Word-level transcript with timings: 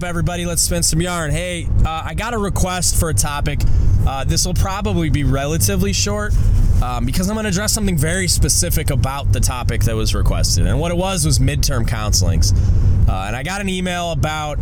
Up, 0.00 0.04
everybody? 0.04 0.46
Let's 0.46 0.62
spin 0.62 0.82
some 0.82 1.02
yarn. 1.02 1.30
Hey, 1.30 1.68
uh, 1.84 2.04
I 2.06 2.14
got 2.14 2.32
a 2.32 2.38
request 2.38 2.98
for 2.98 3.10
a 3.10 3.14
topic. 3.14 3.60
Uh, 4.06 4.24
this 4.24 4.46
will 4.46 4.54
probably 4.54 5.10
be 5.10 5.24
relatively 5.24 5.92
short 5.92 6.32
um, 6.82 7.04
because 7.04 7.28
I'm 7.28 7.34
going 7.34 7.44
to 7.44 7.50
address 7.50 7.74
something 7.74 7.98
very 7.98 8.26
specific 8.26 8.88
about 8.88 9.30
the 9.34 9.40
topic 9.40 9.82
that 9.84 9.94
was 9.94 10.14
requested. 10.14 10.66
And 10.66 10.80
what 10.80 10.90
it 10.90 10.96
was 10.96 11.26
was 11.26 11.38
midterm 11.38 11.86
counselings. 11.86 12.56
Uh, 13.06 13.26
and 13.26 13.36
I 13.36 13.42
got 13.42 13.60
an 13.60 13.68
email 13.68 14.12
about 14.12 14.58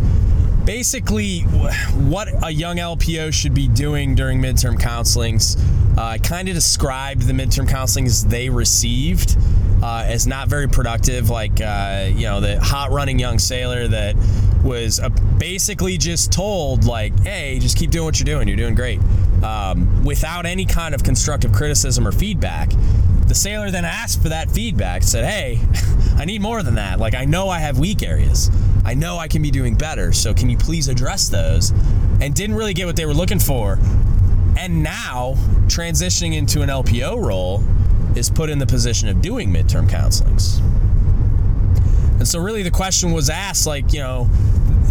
basically 0.65 1.43
what 1.43 2.29
a 2.43 2.51
young 2.51 2.79
LPO 2.79 3.33
should 3.33 3.55
be 3.55 3.69
doing 3.69 4.17
during 4.17 4.43
midterm 4.43 4.77
counselings. 4.77 5.57
Uh, 5.97 6.03
I 6.03 6.19
kind 6.19 6.49
of 6.49 6.55
described 6.57 7.23
the 7.23 7.33
midterm 7.33 7.69
counselings 7.69 8.29
they 8.29 8.51
received 8.51 9.37
uh, 9.83 10.05
as 10.05 10.27
not 10.27 10.49
very 10.49 10.69
productive, 10.69 11.31
like 11.31 11.61
uh, 11.61 12.09
you 12.09 12.25
know 12.25 12.41
the 12.41 12.59
hot 12.61 12.91
running 12.91 13.19
young 13.19 13.39
sailor 13.39 13.87
that 13.89 14.17
was 14.63 15.01
uh, 15.01 15.09
basically 15.39 15.99
just 15.99 16.33
told 16.33 16.85
like, 16.85 17.19
"Hey, 17.21 17.59
just 17.59 17.77
keep 17.77 17.91
doing 17.91 18.05
what 18.05 18.19
you're 18.19 18.25
doing. 18.25 18.49
You're 18.49 18.57
doing 18.57 18.75
great," 18.75 19.01
um, 19.43 20.05
without 20.05 20.47
any 20.47 20.65
kind 20.65 20.95
of 20.95 21.03
constructive 21.03 21.53
criticism 21.53 22.07
or 22.07 22.13
feedback. 22.13 22.71
The 23.29 23.35
sailor 23.35 23.71
then 23.71 23.85
asked 23.85 24.23
for 24.23 24.31
that 24.31 24.51
feedback, 24.51 25.03
said, 25.03 25.25
Hey, 25.27 25.61
I 26.17 26.25
need 26.25 26.41
more 26.41 26.63
than 26.63 26.77
that. 26.77 26.99
Like, 26.99 27.15
I 27.15 27.27
know 27.27 27.51
I 27.51 27.59
have 27.59 27.79
weak 27.79 28.03
areas. 28.03 28.51
I 28.87 28.95
know 28.95 29.19
I 29.19 29.29
can 29.29 29.43
be 29.43 29.51
doing 29.51 29.75
better. 29.75 30.15
So, 30.15 30.33
can 30.33 30.49
you 30.49 30.57
please 30.57 30.89
address 30.89 31.29
those? 31.29 31.73
And 32.23 32.35
didn't 32.35 32.57
really 32.57 32.73
get 32.73 32.87
what 32.87 32.97
they 32.97 33.05
were 33.05 33.15
looking 33.15 33.39
for. 33.39 33.79
And 34.57 34.83
now, 34.83 35.35
transitioning 35.67 36.35
into 36.35 36.63
an 36.63 36.71
LPO 36.71 37.23
role 37.23 37.63
is 38.17 38.31
put 38.31 38.49
in 38.49 38.59
the 38.59 38.67
position 38.67 39.09
of 39.09 39.21
doing 39.21 39.51
midterm 39.51 39.89
counselings. 39.89 40.63
And 42.19 42.27
so, 42.27 42.41
really, 42.41 42.63
the 42.63 42.71
question 42.71 43.13
was 43.13 43.31
asked, 43.31 43.67
like, 43.67 43.93
you 43.93 44.01
know, 44.01 44.29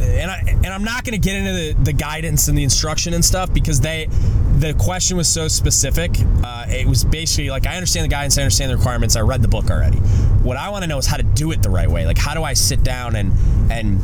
and 0.02 0.32
I 0.32 0.40
and 0.48 0.68
I'm 0.68 0.84
not 0.84 1.04
going 1.04 1.14
to 1.14 1.20
get 1.20 1.36
into 1.36 1.54
the, 1.54 1.84
the 1.84 1.94
guidance 1.94 2.48
and 2.48 2.58
the 2.58 2.64
instruction 2.64 3.14
and 3.14 3.24
stuff 3.24 3.54
because 3.54 3.82
they 3.82 4.08
the 4.58 4.74
question 4.74 5.18
was 5.18 5.28
so 5.28 5.48
specific. 5.48 6.12
Uh, 6.44 6.66
it 6.70 6.88
was 6.88 7.04
basically 7.04 7.50
like 7.50 7.68
I 7.68 7.76
understand 7.76 8.06
the 8.06 8.10
guidance, 8.10 8.38
I 8.38 8.42
understand 8.42 8.72
the 8.72 8.78
requirements, 8.78 9.16
I 9.16 9.22
read 9.22 9.42
the 9.42 9.48
book 9.48 9.70
already. 9.70 9.98
What 9.98 10.58
I 10.58 10.70
want 10.70 10.84
to 10.84 10.88
know 10.88 10.98
is 10.98 11.06
how 11.06 11.18
to 11.18 11.24
do 11.24 11.52
it 11.52 11.62
the 11.62 11.70
right 11.70 11.90
way. 11.90 12.06
Like 12.06 12.18
how 12.18 12.34
do 12.34 12.44
I 12.44 12.54
sit 12.54 12.84
down 12.84 13.16
and 13.16 13.34
and 13.72 14.00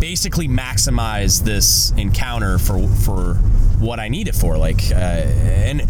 basically 0.00 0.48
maximize 0.48 1.42
this 1.44 1.92
encounter 1.96 2.58
for 2.58 2.86
for 2.88 3.34
what 3.78 4.00
I 4.00 4.08
need 4.08 4.28
it 4.28 4.34
for. 4.34 4.56
Like 4.58 4.90
uh, 4.90 4.94
and. 4.94 5.86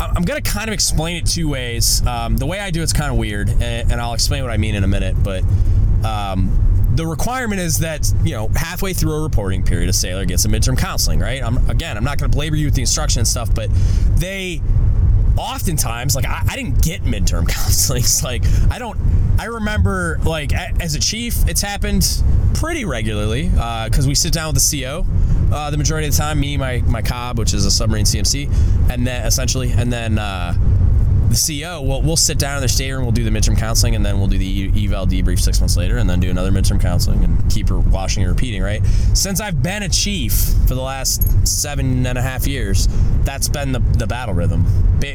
I'm 0.00 0.22
going 0.22 0.40
to 0.42 0.50
kind 0.50 0.68
of 0.68 0.74
explain 0.74 1.16
it 1.16 1.26
two 1.26 1.48
ways. 1.48 2.06
Um, 2.06 2.36
the 2.36 2.46
way 2.46 2.60
I 2.60 2.70
do 2.70 2.82
it's 2.82 2.92
kind 2.92 3.10
of 3.10 3.18
weird, 3.18 3.48
and, 3.48 3.92
and, 3.92 4.00
I'll 4.00 4.14
explain 4.14 4.42
what 4.42 4.52
I 4.52 4.56
mean 4.56 4.74
in 4.74 4.84
a 4.84 4.88
minute. 4.88 5.16
But 5.22 5.42
um, 6.04 6.90
the 6.94 7.06
requirement 7.06 7.60
is 7.60 7.78
that 7.80 8.12
you 8.22 8.32
know 8.32 8.48
halfway 8.54 8.92
through 8.92 9.12
a 9.12 9.22
reporting 9.22 9.62
period, 9.62 9.88
a 9.88 9.92
sailor 9.92 10.24
gets 10.24 10.44
a 10.44 10.48
midterm 10.48 10.78
counseling. 10.78 11.18
Right? 11.18 11.42
I'm, 11.42 11.68
again, 11.68 11.96
I'm 11.96 12.04
not 12.04 12.18
going 12.18 12.30
to 12.30 12.34
belabor 12.34 12.56
you 12.56 12.66
with 12.66 12.74
the 12.74 12.82
instruction 12.82 13.20
and 13.20 13.28
stuff, 13.28 13.54
but 13.54 13.70
they 14.16 14.62
oftentimes 15.36 16.16
like 16.16 16.26
I, 16.26 16.42
I, 16.48 16.56
didn't 16.56 16.82
get 16.82 17.02
midterm 17.02 17.48
counseling 17.48 18.02
like 18.24 18.42
i 18.72 18.78
don't 18.80 18.98
i 19.38 19.44
remember 19.44 20.18
like 20.24 20.52
as 20.52 20.96
a 20.96 20.98
chief 20.98 21.48
it's 21.48 21.62
happened 21.62 22.22
pretty 22.54 22.84
regularly 22.84 23.44
because 23.48 24.04
uh, 24.04 24.08
we 24.08 24.16
sit 24.16 24.32
down 24.32 24.52
with 24.52 24.60
the 24.60 24.82
co 24.82 25.06
uh, 25.52 25.70
the 25.70 25.76
majority 25.76 26.06
of 26.06 26.14
the 26.14 26.18
time 26.18 26.38
me 26.40 26.56
my 26.56 26.82
my 26.86 27.02
cob 27.02 27.38
which 27.38 27.54
is 27.54 27.64
a 27.64 27.70
submarine 27.70 28.04
cmc 28.04 28.50
and 28.90 29.06
then 29.06 29.26
essentially 29.26 29.72
and 29.72 29.92
then 29.92 30.18
uh, 30.18 30.54
the 31.28 31.34
CEO, 31.34 31.86
we'll, 31.86 32.00
we'll 32.02 32.16
sit 32.16 32.38
down 32.38 32.56
in 32.56 32.60
their 32.60 32.68
stateroom, 32.68 33.04
we'll 33.04 33.12
do 33.12 33.24
the 33.24 33.30
midterm 33.30 33.56
counseling, 33.56 33.94
and 33.94 34.04
then 34.04 34.18
we'll 34.18 34.28
do 34.28 34.38
the 34.38 34.84
eval 34.84 35.06
debrief 35.06 35.40
six 35.40 35.60
months 35.60 35.76
later, 35.76 35.98
and 35.98 36.08
then 36.08 36.20
do 36.20 36.30
another 36.30 36.50
midterm 36.50 36.80
counseling 36.80 37.22
and 37.22 37.50
keep 37.50 37.68
her 37.68 37.78
washing 37.78 38.22
and 38.22 38.32
repeating, 38.32 38.62
right? 38.62 38.84
Since 39.14 39.40
I've 39.40 39.62
been 39.62 39.82
a 39.82 39.88
chief 39.88 40.32
for 40.66 40.74
the 40.74 40.80
last 40.80 41.46
seven 41.46 42.06
and 42.06 42.18
a 42.18 42.22
half 42.22 42.46
years, 42.46 42.88
that's 43.24 43.48
been 43.48 43.72
the, 43.72 43.80
the 43.80 44.06
battle 44.06 44.34
rhythm. 44.34 44.64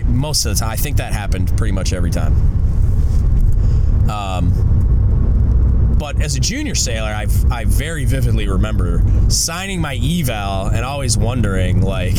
Most 0.05 0.45
of 0.45 0.53
the 0.53 0.59
time, 0.59 0.69
I 0.69 0.75
think 0.75 0.97
that 0.97 1.13
happened 1.13 1.55
pretty 1.57 1.71
much 1.71 1.93
every 1.93 2.11
time. 2.11 2.33
Um, 4.09 4.82
but 5.97 6.21
as 6.21 6.35
a 6.35 6.39
junior 6.39 6.75
sailor, 6.75 7.09
I 7.09 7.27
I 7.51 7.65
very 7.65 8.05
vividly 8.05 8.47
remember 8.47 9.03
signing 9.29 9.81
my 9.81 9.95
eval 9.95 10.67
and 10.67 10.85
always 10.85 11.17
wondering 11.17 11.81
like 11.81 12.15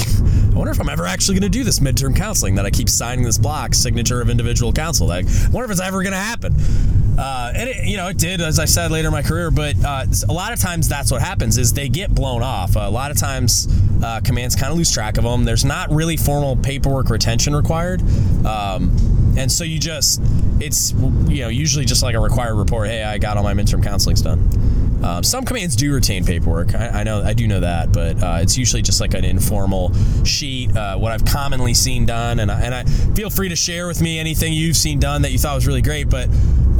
I 0.55 0.57
wonder 0.57 0.71
if 0.71 0.81
I'm 0.81 0.89
ever 0.89 1.05
actually 1.05 1.35
going 1.35 1.51
to 1.51 1.59
do 1.59 1.65
this 1.65 1.81
midterm 1.81 2.15
counseling 2.15 2.55
that 2.55 2.65
I 2.65 2.71
keep 2.71 2.89
signing 2.89 3.25
this 3.25 3.39
block, 3.39 3.75
signature 3.75 4.21
of 4.21 4.31
individual 4.31 4.73
counsel. 4.73 5.09
Like, 5.09 5.27
I 5.27 5.49
wonder 5.49 5.65
if 5.65 5.73
it's 5.73 5.81
ever 5.81 6.01
going 6.05 6.13
to 6.13 6.19
happen. 6.19 6.55
Uh, 7.19 7.53
and 7.55 7.69
it, 7.69 7.85
you 7.85 7.97
know, 7.97 8.07
it 8.07 8.19
did, 8.19 8.41
as 8.41 8.61
I 8.61 8.65
said 8.65 8.93
later 8.93 9.09
in 9.09 9.13
my 9.13 9.23
career. 9.23 9.51
But 9.51 9.75
uh, 9.85 10.07
a 10.29 10.33
lot 10.33 10.53
of 10.53 10.61
times, 10.61 10.89
that's 10.89 11.11
what 11.11 11.21
happens 11.21 11.59
is 11.59 11.73
they 11.73 11.89
get 11.89 12.15
blown 12.15 12.45
off. 12.45 12.77
Uh, 12.77 12.81
a 12.81 12.91
lot 12.91 13.11
of 13.11 13.17
times, 13.17 13.67
uh, 14.03 14.21
commands 14.21 14.55
kind 14.55 14.71
of 14.71 14.79
lose 14.79 14.93
track 14.93 15.19
of 15.19 15.25
them. 15.25 15.45
There's 15.45 15.65
not 15.65 15.91
really 15.91 16.17
formal 16.17 16.55
paperwork 16.57 17.11
retention 17.11 17.55
required, 17.55 18.01
um, 18.47 18.95
and 19.37 19.51
so 19.51 19.65
you 19.65 19.81
just, 19.81 20.21
it's 20.61 20.93
you 20.93 21.43
know, 21.43 21.49
usually 21.49 21.85
just 21.85 22.03
like 22.03 22.15
a 22.15 22.21
required 22.21 22.55
report. 22.55 22.89
Hey, 22.89 23.03
I 23.03 23.19
got 23.19 23.37
all 23.37 23.43
my 23.43 23.55
midterm 23.55 23.83
counselings 23.83 24.23
done. 24.23 24.49
Um, 25.05 25.23
some 25.23 25.45
commands 25.45 25.77
do 25.77 25.93
retain 25.93 26.25
paperwork. 26.25 26.75
I, 26.75 27.01
I, 27.01 27.05
know, 27.05 27.23
I 27.23 27.35
do 27.35 27.47
know 27.47 27.61
that, 27.61 27.93
but 27.93 28.23
uh, 28.23 28.39
it's 28.41 28.57
usually 28.57 28.81
just 28.81 29.03
like 29.03 29.13
an 29.13 29.25
informal 29.25 29.93
sheet. 30.25 30.75
Uh, 30.75 30.97
what 30.97 31.13
I've 31.13 31.27
commonly 31.27 31.75
seen 31.75 32.07
done, 32.07 32.41
and 32.41 32.51
I, 32.51 32.61
and 32.63 32.75
I 32.75 32.85
feel 32.85 33.29
free 33.29 33.51
to 33.51 33.57
share 33.57 33.87
with 33.87 34.01
me 34.01 34.19
anything 34.19 34.55
you've 34.55 34.79
seen 34.79 34.99
done 34.99 35.23
that 35.23 35.33
you 35.33 35.39
thought 35.39 35.57
was 35.57 35.67
really 35.67 35.83
great. 35.83 36.09
But 36.09 36.31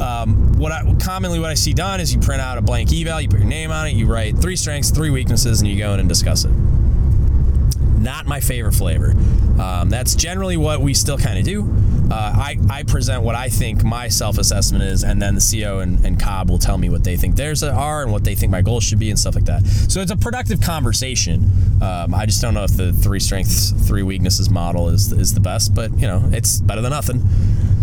um, 0.01 0.57
what 0.57 0.71
I 0.71 0.81
commonly 1.03 1.39
what 1.39 1.51
I 1.51 1.53
see 1.53 1.73
done 1.73 1.99
is 1.99 2.15
you 2.15 2.19
print 2.19 2.41
out 2.41 2.57
a 2.57 2.61
blank 2.61 2.91
eval, 2.91 3.21
you 3.21 3.29
put 3.29 3.39
your 3.39 3.47
name 3.47 3.71
on 3.71 3.87
it, 3.87 3.93
you 3.93 4.07
write 4.07 4.37
three 4.39 4.55
strengths, 4.55 4.89
three 4.89 5.11
weaknesses, 5.11 5.61
and 5.61 5.69
you 5.69 5.77
go 5.77 5.93
in 5.93 5.99
and 5.99 6.09
discuss 6.09 6.45
it. 6.45 6.51
Not 7.99 8.25
my 8.25 8.39
favorite 8.39 8.73
flavor. 8.73 9.11
Um, 9.59 9.89
that's 9.89 10.15
generally 10.15 10.57
what 10.57 10.81
we 10.81 10.95
still 10.95 11.17
kind 11.17 11.37
of 11.37 11.45
do. 11.45 11.63
Uh, 12.11 12.33
I, 12.35 12.57
I 12.69 12.83
present 12.83 13.23
what 13.23 13.35
I 13.35 13.49
think 13.49 13.83
my 13.83 14.07
self 14.09 14.37
assessment 14.37 14.83
is, 14.83 15.03
and 15.03 15.21
then 15.21 15.35
the 15.35 15.41
CEO 15.41 15.81
and, 15.81 16.05
and 16.05 16.19
COB 16.19 16.49
will 16.49 16.59
tell 16.59 16.77
me 16.77 16.89
what 16.89 17.03
they 17.03 17.17
think 17.17 17.35
theirs 17.35 17.63
are 17.63 18.03
and 18.03 18.11
what 18.11 18.23
they 18.23 18.35
think 18.35 18.51
my 18.51 18.61
goals 18.61 18.83
should 18.83 18.99
be 18.99 19.09
and 19.09 19.19
stuff 19.19 19.35
like 19.35 19.45
that. 19.45 19.65
So 19.65 20.01
it's 20.01 20.11
a 20.11 20.17
productive 20.17 20.61
conversation. 20.61 21.49
Um, 21.81 22.13
I 22.13 22.25
just 22.25 22.41
don't 22.41 22.53
know 22.53 22.63
if 22.63 22.77
the 22.77 22.93
three 22.93 23.19
strengths, 23.19 23.71
three 23.87 24.03
weaknesses 24.03 24.49
model 24.49 24.89
is, 24.89 25.11
is 25.11 25.33
the 25.33 25.39
best, 25.39 25.73
but 25.73 25.91
you 25.97 26.07
know, 26.07 26.29
it's 26.31 26.59
better 26.59 26.81
than 26.81 26.91
nothing. 26.91 27.23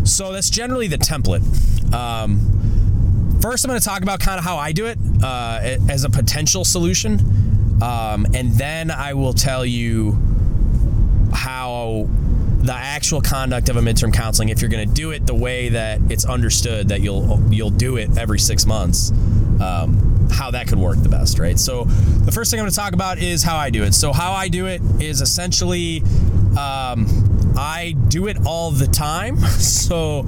So 0.04 0.32
that's 0.32 0.50
generally 0.50 0.86
the 0.86 0.98
template. 0.98 1.42
Um, 1.92 3.38
first, 3.40 3.64
I'm 3.64 3.68
going 3.68 3.80
to 3.80 3.84
talk 3.84 4.02
about 4.02 4.20
kind 4.20 4.38
of 4.38 4.44
how 4.44 4.56
I 4.56 4.72
do 4.72 4.86
it 4.86 4.98
uh, 5.22 5.78
as 5.88 6.04
a 6.04 6.10
potential 6.10 6.64
solution. 6.64 7.20
Um, 7.82 8.26
and 8.34 8.52
then 8.52 8.90
I 8.92 9.14
will 9.14 9.32
tell 9.32 9.66
you 9.66 10.12
how 11.32 12.08
the 12.62 12.72
actual 12.72 13.20
conduct 13.20 13.68
of 13.68 13.76
a 13.76 13.80
midterm 13.80 14.12
counseling 14.14 14.48
if 14.48 14.60
you're 14.60 14.70
going 14.70 14.88
to 14.88 14.94
do 14.94 15.10
it 15.10 15.26
the 15.26 15.34
way 15.34 15.68
that 15.70 16.00
it's 16.10 16.24
understood 16.24 16.88
that 16.88 17.00
you'll 17.00 17.40
you'll 17.50 17.70
do 17.70 17.96
it 17.96 18.16
every 18.16 18.38
six 18.38 18.66
months 18.66 19.10
um, 19.60 20.28
how 20.30 20.50
that 20.50 20.68
could 20.68 20.78
work 20.78 20.96
the 21.02 21.08
best 21.08 21.38
right? 21.38 21.58
So 21.58 21.84
the 21.84 22.32
first 22.32 22.50
thing 22.50 22.60
i'm 22.60 22.64
going 22.64 22.70
to 22.70 22.76
talk 22.76 22.92
about 22.92 23.18
is 23.18 23.42
how 23.42 23.56
i 23.56 23.70
do 23.70 23.82
it. 23.82 23.94
So 23.94 24.12
how 24.12 24.32
i 24.32 24.48
do 24.48 24.66
it 24.66 24.80
is 25.00 25.20
essentially 25.20 26.02
um, 26.58 27.06
i 27.56 27.94
do 28.08 28.28
it 28.28 28.38
all 28.46 28.70
the 28.70 28.86
time. 28.86 29.36
So 29.82 30.24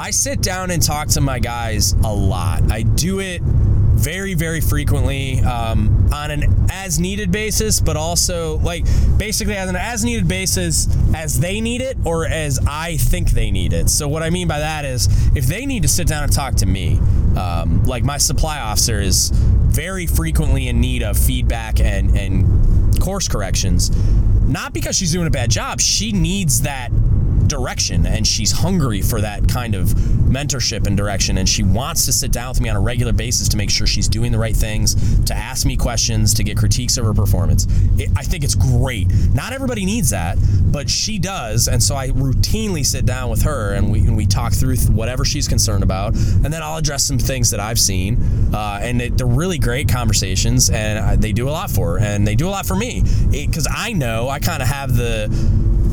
i 0.00 0.10
sit 0.10 0.40
down 0.42 0.70
and 0.70 0.82
talk 0.82 1.08
to 1.08 1.20
my 1.20 1.38
guys 1.38 1.92
a 2.04 2.14
lot. 2.14 2.70
I 2.70 2.82
do 2.82 3.20
it 3.20 3.42
very, 3.98 4.34
very 4.34 4.60
frequently 4.60 5.40
um, 5.40 6.08
on 6.12 6.30
an 6.30 6.44
as 6.70 7.00
needed 7.00 7.32
basis, 7.32 7.80
but 7.80 7.96
also 7.96 8.58
like 8.58 8.84
basically 9.18 9.56
as 9.56 9.68
an 9.68 9.76
as 9.76 10.04
needed 10.04 10.28
basis 10.28 10.88
as 11.14 11.40
they 11.40 11.60
need 11.60 11.80
it 11.80 11.96
or 12.04 12.26
as 12.26 12.60
I 12.66 12.96
think 12.96 13.30
they 13.30 13.50
need 13.50 13.72
it. 13.72 13.90
So, 13.90 14.06
what 14.06 14.22
I 14.22 14.30
mean 14.30 14.46
by 14.46 14.60
that 14.60 14.84
is 14.84 15.08
if 15.36 15.46
they 15.46 15.66
need 15.66 15.82
to 15.82 15.88
sit 15.88 16.06
down 16.06 16.22
and 16.22 16.32
talk 16.32 16.54
to 16.56 16.66
me, 16.66 16.98
um, 17.36 17.84
like 17.84 18.04
my 18.04 18.18
supply 18.18 18.60
officer 18.60 19.00
is 19.00 19.30
very 19.30 20.06
frequently 20.06 20.68
in 20.68 20.80
need 20.80 21.02
of 21.02 21.18
feedback 21.18 21.80
and, 21.80 22.16
and 22.16 23.00
course 23.00 23.28
corrections, 23.28 23.90
not 24.46 24.72
because 24.72 24.96
she's 24.96 25.12
doing 25.12 25.26
a 25.26 25.30
bad 25.30 25.50
job, 25.50 25.80
she 25.80 26.12
needs 26.12 26.62
that 26.62 26.90
direction 27.48 28.06
and 28.06 28.26
she's 28.26 28.52
hungry 28.52 29.02
for 29.02 29.20
that 29.20 29.48
kind 29.48 29.74
of 29.74 29.88
mentorship 29.88 30.86
and 30.86 30.96
direction 30.96 31.38
and 31.38 31.48
she 31.48 31.62
wants 31.62 32.04
to 32.06 32.12
sit 32.12 32.30
down 32.30 32.50
with 32.50 32.60
me 32.60 32.68
on 32.68 32.76
a 32.76 32.80
regular 32.80 33.12
basis 33.12 33.48
to 33.48 33.56
make 33.56 33.70
sure 33.70 33.86
she's 33.86 34.08
doing 34.08 34.30
the 34.32 34.38
right 34.38 34.56
things 34.56 34.94
to 35.24 35.34
ask 35.34 35.66
me 35.66 35.76
questions 35.76 36.34
to 36.34 36.44
get 36.44 36.56
critiques 36.56 36.96
of 36.96 37.04
her 37.04 37.14
performance. 37.14 37.66
It, 37.96 38.10
i 38.16 38.22
think 38.22 38.44
it's 38.44 38.54
great. 38.54 39.08
Not 39.34 39.52
everybody 39.52 39.84
needs 39.84 40.10
that 40.10 40.38
but 40.70 40.88
she 40.88 41.18
does 41.18 41.68
and 41.68 41.82
so 41.82 41.94
i 41.96 42.08
routinely 42.08 42.84
sit 42.84 43.06
down 43.06 43.30
with 43.30 43.42
her 43.42 43.74
and 43.74 43.90
we, 43.90 44.00
and 44.00 44.16
we 44.16 44.26
talk 44.26 44.52
through 44.52 44.76
whatever 44.76 45.24
she's 45.24 45.48
concerned 45.48 45.82
about 45.82 46.14
and 46.14 46.52
then 46.52 46.62
i'll 46.62 46.76
address 46.76 47.04
some 47.04 47.18
things 47.18 47.50
that 47.50 47.60
i've 47.60 47.78
seen 47.78 48.22
uh, 48.54 48.80
and 48.82 49.00
it, 49.00 49.16
they're 49.16 49.26
really 49.26 49.58
great 49.58 49.88
conversations 49.88 50.70
and 50.70 51.20
they 51.22 51.32
do 51.32 51.48
a 51.48 51.50
lot 51.50 51.70
for 51.70 51.98
her 51.98 51.98
and 51.98 52.26
they 52.26 52.34
do 52.34 52.48
a 52.48 52.50
lot 52.50 52.66
for 52.66 52.76
me. 52.76 53.02
Because 53.30 53.68
i 53.70 53.92
know 53.92 54.28
i 54.28 54.38
kind 54.38 54.62
of 54.62 54.68
have 54.68 54.96
the 54.96 55.28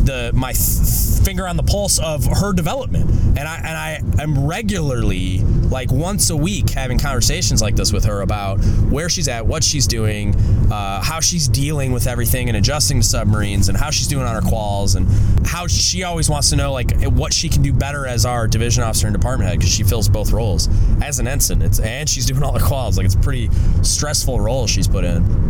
the 0.06 0.32
my 0.34 0.54
th- 0.54 1.24
finger 1.24 1.48
on 1.48 1.58
the 1.58 1.64
pulse 1.64 2.00
of 2.00 2.26
her 2.26 2.54
development. 2.54 3.10
And 3.38 3.48
I 3.48 3.56
and 3.58 3.68
I 3.68 4.22
am 4.22 4.46
regularly 4.46 5.40
like 5.40 5.92
once 5.92 6.30
a 6.30 6.38
week 6.38 6.70
having 6.70 7.00
conversations 7.00 7.62
like 7.62 7.76
this 7.76 7.92
with 7.92 8.06
her 8.06 8.22
about 8.22 8.64
where 8.90 9.10
she's 9.10 9.28
at, 9.28 9.46
what 9.46 9.64
she's 9.64 9.88
doing, 9.88 10.36
uh, 10.72 11.02
how 11.02 11.20
she's 11.20 11.48
dealing 11.48 11.92
with 11.92 12.08
everything 12.08 12.48
and 12.48 12.58
adjusting 12.58 13.02
to 13.02 13.06
submarines, 13.06 13.70
and 13.70 13.78
how 13.78 13.90
she's 13.90 14.08
doing 14.08 14.26
on 14.26 14.36
her 14.36 14.48
quals, 14.48 14.96
and 14.96 15.08
how 15.48 15.68
she 15.68 16.04
always 16.04 16.30
wants 16.30 16.50
to 16.52 16.56
know 16.56 16.72
like 16.72 17.04
what 17.06 17.34
she 17.34 17.50
can 17.50 17.62
do 17.62 17.74
better 17.74 18.06
as 18.06 18.26
our 18.26 18.48
division 18.48 18.84
officer 18.84 19.08
and 19.08 19.16
department 19.16 19.50
head 19.50 19.58
because 19.60 19.74
she 19.74 19.84
fills 19.84 20.08
both 20.08 20.32
roles 20.32 20.70
as 21.02 21.20
an 21.20 21.28
ensign. 21.28 21.62
It's 21.62 21.80
and 21.80 22.08
she's 22.08 22.26
doing 22.26 22.44
all 22.44 22.58
her 22.58 22.66
quals. 22.66 22.98
Like 22.98 23.06
it's 23.06 23.16
pretty 23.16 23.50
stressful 23.82 24.40
role 24.40 24.68
she's 24.68 24.88
put 24.88 25.04
in. 25.04 25.45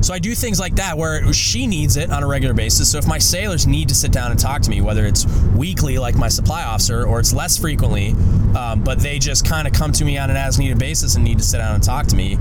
So 0.00 0.14
I 0.14 0.18
do 0.18 0.34
things 0.34 0.60
like 0.60 0.76
that 0.76 0.96
where 0.96 1.32
she 1.32 1.66
needs 1.66 1.96
it 1.96 2.10
on 2.10 2.22
a 2.22 2.26
regular 2.26 2.54
basis. 2.54 2.90
So 2.90 2.98
if 2.98 3.06
my 3.06 3.18
sailors 3.18 3.66
need 3.66 3.88
to 3.88 3.94
sit 3.94 4.12
down 4.12 4.30
and 4.30 4.38
talk 4.38 4.62
to 4.62 4.70
me, 4.70 4.80
whether 4.80 5.04
it's 5.06 5.26
weekly 5.56 5.98
like 5.98 6.16
my 6.16 6.28
supply 6.28 6.62
officer 6.62 7.04
or 7.04 7.20
it's 7.20 7.32
less 7.32 7.58
frequently, 7.58 8.14
um, 8.56 8.82
but 8.84 9.00
they 9.00 9.18
just 9.18 9.46
kind 9.46 9.66
of 9.66 9.74
come 9.74 9.92
to 9.92 10.04
me 10.04 10.16
on 10.18 10.30
an 10.30 10.36
as 10.36 10.58
needed 10.58 10.78
basis 10.78 11.16
and 11.16 11.24
need 11.24 11.38
to 11.38 11.44
sit 11.44 11.58
down 11.58 11.74
and 11.74 11.82
talk 11.82 12.06
to 12.06 12.16
me, 12.16 12.38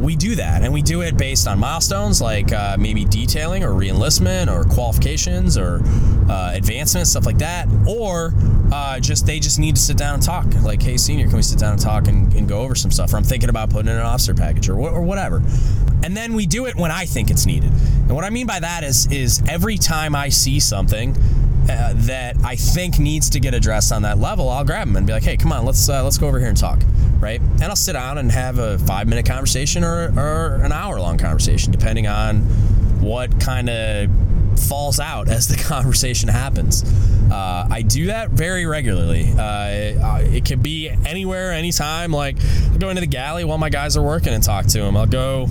we 0.00 0.16
do 0.16 0.34
that. 0.34 0.62
And 0.62 0.72
we 0.72 0.82
do 0.82 1.00
it 1.00 1.16
based 1.16 1.48
on 1.48 1.58
milestones 1.58 2.20
like 2.20 2.52
uh, 2.52 2.76
maybe 2.78 3.04
detailing 3.04 3.64
or 3.64 3.70
reenlistment 3.70 4.52
or 4.52 4.64
qualifications 4.64 5.56
or 5.56 5.80
uh, 6.28 6.52
advancement, 6.54 7.06
stuff 7.06 7.26
like 7.26 7.38
that. 7.38 7.68
Or 7.86 8.34
uh, 8.72 9.00
just 9.00 9.26
they 9.26 9.38
just 9.38 9.58
need 9.58 9.76
to 9.76 9.82
sit 9.82 9.96
down 9.96 10.14
and 10.14 10.22
talk. 10.22 10.46
Like, 10.62 10.82
hey, 10.82 10.96
senior, 10.96 11.26
can 11.26 11.36
we 11.36 11.42
sit 11.42 11.58
down 11.58 11.72
and 11.72 11.80
talk 11.80 12.06
and, 12.08 12.32
and 12.34 12.48
go 12.48 12.60
over 12.60 12.74
some 12.74 12.90
stuff? 12.90 13.12
Or 13.12 13.16
I'm 13.16 13.24
thinking 13.24 13.48
about 13.48 13.70
putting 13.70 13.90
in 13.90 13.96
an 13.96 14.02
officer 14.02 14.34
package 14.34 14.68
or, 14.68 14.78
or 14.78 15.02
whatever. 15.02 15.42
And 16.04 16.14
then 16.14 16.34
we 16.34 16.44
do 16.44 16.66
it 16.66 16.76
when 16.76 16.90
I 16.90 17.06
think 17.06 17.30
it's 17.30 17.46
needed. 17.46 17.70
And 17.70 18.14
what 18.14 18.24
I 18.24 18.30
mean 18.30 18.46
by 18.46 18.60
that 18.60 18.84
is, 18.84 19.10
is 19.10 19.42
every 19.48 19.78
time 19.78 20.14
I 20.14 20.28
see 20.28 20.60
something 20.60 21.16
uh, 21.70 21.94
that 21.96 22.36
I 22.44 22.56
think 22.56 22.98
needs 22.98 23.30
to 23.30 23.40
get 23.40 23.54
addressed 23.54 23.90
on 23.90 24.02
that 24.02 24.18
level, 24.18 24.50
I'll 24.50 24.66
grab 24.66 24.86
them 24.86 24.96
and 24.96 25.06
be 25.06 25.14
like, 25.14 25.22
"Hey, 25.22 25.38
come 25.38 25.50
on, 25.50 25.64
let's 25.64 25.88
uh, 25.88 26.04
let's 26.04 26.18
go 26.18 26.28
over 26.28 26.38
here 26.38 26.48
and 26.48 26.56
talk." 26.58 26.82
Right? 27.20 27.40
And 27.40 27.64
I'll 27.64 27.74
sit 27.74 27.94
down 27.94 28.18
and 28.18 28.30
have 28.30 28.58
a 28.58 28.78
five 28.80 29.08
minute 29.08 29.24
conversation 29.24 29.82
or, 29.82 30.12
or 30.14 30.56
an 30.56 30.72
hour 30.72 31.00
long 31.00 31.16
conversation, 31.16 31.72
depending 31.72 32.06
on 32.06 32.40
what 33.00 33.40
kind 33.40 33.70
of 33.70 34.10
falls 34.68 35.00
out 35.00 35.28
as 35.30 35.48
the 35.48 35.56
conversation 35.64 36.28
happens. 36.28 36.84
Uh, 37.32 37.66
I 37.70 37.80
do 37.80 38.06
that 38.06 38.28
very 38.28 38.66
regularly. 38.66 39.32
Uh, 39.32 40.18
it 40.20 40.44
can 40.44 40.60
be 40.60 40.90
anywhere, 40.90 41.52
anytime. 41.52 42.12
Like 42.12 42.36
I'll 42.72 42.78
go 42.78 42.90
into 42.90 43.00
the 43.00 43.06
galley 43.06 43.44
while 43.44 43.56
my 43.56 43.70
guys 43.70 43.96
are 43.96 44.02
working 44.02 44.34
and 44.34 44.42
talk 44.42 44.66
to 44.66 44.80
them. 44.80 44.98
I'll 44.98 45.06
go 45.06 45.48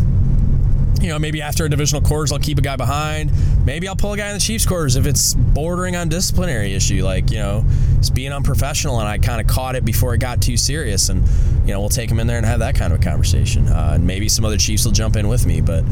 you 1.02 1.10
know, 1.10 1.20
maybe 1.20 1.42
after 1.42 1.66
a 1.66 1.70
divisional 1.70 2.02
quarters, 2.02 2.32
I'll 2.32 2.40
keep 2.40 2.58
a 2.58 2.62
guy 2.62 2.76
behind. 2.76 3.32
Maybe 3.66 3.88
I'll 3.88 3.96
pull 3.96 4.14
a 4.14 4.18
guy 4.18 4.30
in 4.30 4.36
the 4.36 4.40
Chiefs 4.40 4.66
quarters 4.66 4.96
if 4.96 5.06
it's 5.06 5.34
bordering 5.34 5.96
on 5.96 6.10
disciplinary 6.10 6.74
issue, 6.74 7.04
like 7.04 7.32
you 7.32 7.40
know, 7.40 7.66
it's 7.98 8.10
being 8.10 8.32
unprofessional, 8.32 9.00
and 9.00 9.08
I 9.08 9.18
kind 9.18 9.42
of 9.42 9.48
caught 9.48 9.76
it 9.76 9.86
before 9.86 10.14
it 10.14 10.20
got 10.20 10.42
too 10.42 10.58
serious, 10.58 11.10
and 11.10 11.28
you 11.66 11.74
know, 11.74 11.80
we'll 11.80 11.90
take 11.90 12.10
him 12.10 12.20
in 12.20 12.28
there 12.28 12.38
and 12.38 12.46
have 12.46 12.60
that 12.60 12.76
kind 12.76 12.94
of 12.94 13.00
a 13.00 13.04
conversation. 13.04 13.68
Uh, 13.68 13.92
and 13.96 14.06
maybe 14.06 14.30
some 14.30 14.46
other 14.46 14.58
Chiefs 14.58 14.86
will 14.86 14.92
jump 14.92 15.16
in 15.16 15.28
with 15.28 15.46
me, 15.46 15.62
but 15.62 15.84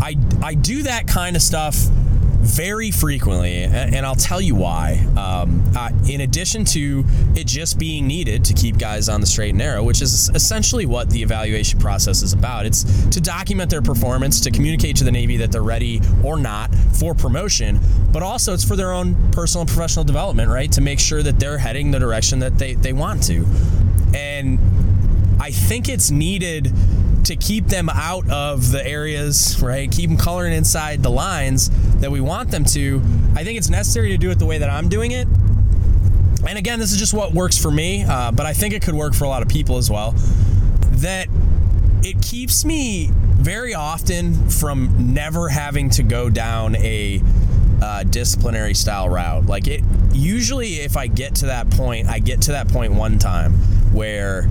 I 0.00 0.16
I 0.42 0.54
do 0.54 0.82
that 0.84 1.06
kind 1.06 1.36
of 1.36 1.42
stuff 1.42 1.76
very 2.38 2.90
frequently, 2.90 3.64
and 3.64 4.06
I'll 4.06 4.14
tell 4.14 4.40
you 4.40 4.54
why. 4.54 5.04
Um, 5.16 5.64
uh, 5.76 5.90
in 6.08 6.20
addition 6.22 6.64
to 6.66 7.04
it 7.34 7.46
just 7.46 7.78
being 7.78 8.06
needed 8.06 8.44
to 8.46 8.54
keep 8.54 8.78
guys 8.78 9.08
on 9.08 9.20
the 9.20 9.26
straight 9.26 9.50
and 9.50 9.58
narrow, 9.58 9.82
which 9.82 10.00
is 10.00 10.30
essentially 10.34 10.86
what 10.86 11.10
the 11.10 11.22
evaluation 11.22 11.78
process 11.78 12.22
is 12.22 12.32
about, 12.32 12.64
it's 12.64 12.84
to 13.08 13.20
document 13.20 13.70
their 13.70 13.82
performance, 13.82 14.40
to 14.40 14.50
communicate 14.50 14.96
to 14.96 15.04
the 15.04 15.12
Navy 15.12 15.36
that 15.38 15.52
they're 15.52 15.62
ready 15.62 16.00
or 16.24 16.38
not 16.38 16.74
for 16.98 17.14
promotion, 17.14 17.80
but 18.12 18.22
also 18.22 18.54
it's 18.54 18.64
for 18.64 18.76
their 18.76 18.92
own 18.92 19.14
personal 19.32 19.62
and 19.62 19.68
professional 19.68 20.04
development, 20.04 20.50
right? 20.50 20.70
To 20.72 20.80
make 20.80 21.00
sure 21.00 21.22
that 21.22 21.38
they're 21.40 21.58
heading 21.58 21.90
the 21.90 21.98
direction 21.98 22.38
that 22.38 22.58
they, 22.58 22.74
they 22.74 22.92
want 22.92 23.22
to. 23.24 23.46
And 24.14 24.58
I 25.40 25.50
think 25.50 25.88
it's 25.88 26.10
needed 26.10 26.72
to 27.28 27.36
keep 27.36 27.66
them 27.66 27.90
out 27.90 28.28
of 28.30 28.72
the 28.72 28.84
areas, 28.86 29.60
right? 29.62 29.90
Keep 29.90 30.08
them 30.08 30.18
coloring 30.18 30.54
inside 30.54 31.02
the 31.02 31.10
lines 31.10 31.68
that 32.00 32.10
we 32.10 32.22
want 32.22 32.50
them 32.50 32.64
to. 32.64 33.02
I 33.36 33.44
think 33.44 33.58
it's 33.58 33.68
necessary 33.68 34.08
to 34.10 34.18
do 34.18 34.30
it 34.30 34.38
the 34.38 34.46
way 34.46 34.58
that 34.58 34.70
I'm 34.70 34.88
doing 34.88 35.10
it. 35.10 35.28
And 36.48 36.56
again, 36.56 36.78
this 36.78 36.90
is 36.90 36.98
just 36.98 37.12
what 37.12 37.34
works 37.34 37.58
for 37.58 37.70
me, 37.70 38.02
uh, 38.04 38.32
but 38.32 38.46
I 38.46 38.54
think 38.54 38.72
it 38.72 38.80
could 38.80 38.94
work 38.94 39.12
for 39.12 39.24
a 39.24 39.28
lot 39.28 39.42
of 39.42 39.48
people 39.48 39.76
as 39.76 39.90
well. 39.90 40.14
That 41.02 41.28
it 42.02 42.22
keeps 42.22 42.64
me 42.64 43.10
very 43.12 43.74
often 43.74 44.48
from 44.48 45.12
never 45.12 45.50
having 45.50 45.90
to 45.90 46.02
go 46.02 46.30
down 46.30 46.76
a 46.76 47.22
uh, 47.82 48.04
disciplinary 48.04 48.72
style 48.72 49.10
route. 49.10 49.44
Like 49.44 49.68
it, 49.68 49.84
usually, 50.12 50.76
if 50.76 50.96
I 50.96 51.08
get 51.08 51.34
to 51.36 51.46
that 51.46 51.68
point, 51.70 52.08
I 52.08 52.20
get 52.20 52.40
to 52.42 52.52
that 52.52 52.68
point 52.68 52.94
one 52.94 53.18
time 53.18 53.52
where 53.92 54.48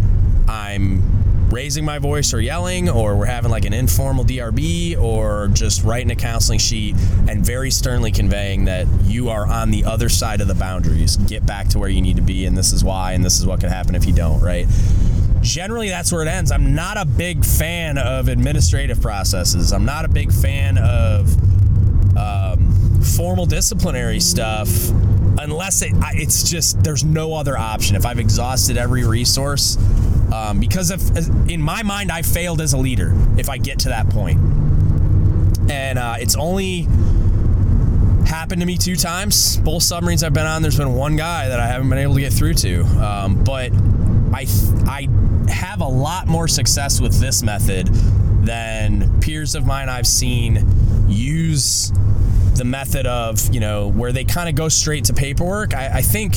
I'm 0.48 1.17
raising 1.50 1.86
my 1.86 2.00
voice 2.00 2.34
or 2.34 2.42
yelling, 2.42 2.90
or 2.90 3.16
we're 3.16 3.26
having 3.26 3.52
like 3.52 3.66
an 3.66 3.74
informal 3.74 4.26
DRB, 4.26 5.00
or 5.00 5.48
just 5.50 5.84
writing 5.84 6.12
a 6.12 6.16
counseling 6.16 6.60
sheet 6.60 6.96
and 7.28 7.46
very 7.46 7.72
sternly 7.72 8.12
conveying 8.12 8.66
that 8.66 8.88
you 9.04 9.30
are 9.30 9.46
on 9.48 9.72
the 9.72 9.86
other 9.86 10.10
side 10.10 10.42
of 10.42 10.48
the 10.48 10.56
boundaries. 10.56 11.18
Get 11.18 11.46
back 11.46 11.70
to 11.70 11.80
where 11.80 11.90
you 11.90 12.02
need 12.02 12.18
to 12.18 12.22
be, 12.22 12.46
and 12.46 12.58
this 12.58 12.74
is 12.74 12.84
why, 12.84 13.14
and 13.14 13.24
this 13.24 13.40
is 13.40 13.46
what 13.46 13.60
could 13.60 13.70
happen 13.70 13.96
if 13.96 14.06
you 14.06 14.14
don't, 14.14 14.42
right? 14.42 14.68
Generally, 15.42 15.90
that's 15.90 16.12
where 16.12 16.22
it 16.24 16.28
ends. 16.28 16.52
I'm 16.52 16.76
not 16.76 16.98
a 16.98 17.06
big 17.06 17.46
fan 17.46 17.98
of 17.98 18.28
administrative 18.28 19.02
processes. 19.02 19.72
I'm 19.72 19.86
not 19.86 20.04
a 20.04 20.10
big 20.10 20.32
fan 20.32 20.78
of 20.78 21.34
um, 22.18 23.02
formal 23.02 23.46
disciplinary 23.46 24.20
stuff 24.20 24.68
unless 25.40 25.82
it, 25.82 25.92
it's 26.14 26.50
just 26.50 26.84
there's 26.84 27.04
no 27.04 27.34
other 27.34 27.58
option. 27.58 27.96
If 27.96 28.06
I've 28.06 28.20
exhausted 28.20 28.78
every 28.78 29.06
resource, 29.06 29.78
um, 30.34 30.60
because 30.60 30.92
if 30.92 31.28
in 31.50 31.62
my 31.62 31.84
mind 31.84 32.12
I 32.12 32.22
failed 32.22 32.62
as 32.62 32.74
a 32.74 32.78
leader 32.78 33.14
if 33.38 33.50
I 33.50 33.58
get 33.58 33.80
to 33.80 33.90
that 33.90 34.10
point, 34.10 34.40
and 35.70 35.98
uh, 35.98 36.16
it's 36.20 36.36
only 36.36 36.88
happened 38.28 38.62
to 38.62 38.68
me 38.68 38.78
two 38.78 38.96
times. 38.96 39.58
Both 39.58 39.84
submarines 39.84 40.24
I've 40.24 40.34
been 40.34 40.46
on, 40.46 40.62
there's 40.62 40.78
been 40.78 40.94
one 40.94 41.16
guy 41.16 41.48
that 41.48 41.60
I 41.60 41.68
haven't 41.68 41.90
been 41.90 42.00
able 42.00 42.16
to 42.16 42.22
get 42.22 42.34
through 42.34 42.56
to, 42.56 42.84
um, 43.04 43.44
but 43.44 43.72
I 44.34 44.46
I 44.86 45.08
have 45.50 45.82
a 45.82 45.88
lot 45.88 46.28
more 46.28 46.48
success 46.48 47.00
with 47.00 47.20
this 47.20 47.42
method 47.42 47.88
than 48.44 49.20
peers 49.22 49.56
of 49.56 49.66
mine 49.66 49.90
I've 49.90 50.08
seen 50.08 50.66
use 51.08 51.92
the 52.56 52.64
method 52.64 53.06
of 53.06 53.54
you 53.54 53.60
know 53.60 53.88
where 53.88 54.12
they 54.12 54.24
kind 54.24 54.50
of 54.50 54.56
go 54.56 54.70
straight 54.70 55.06
to 55.06 55.14
paperwork. 55.14 55.74
I, 55.74 55.98
I 55.98 56.02
think 56.02 56.36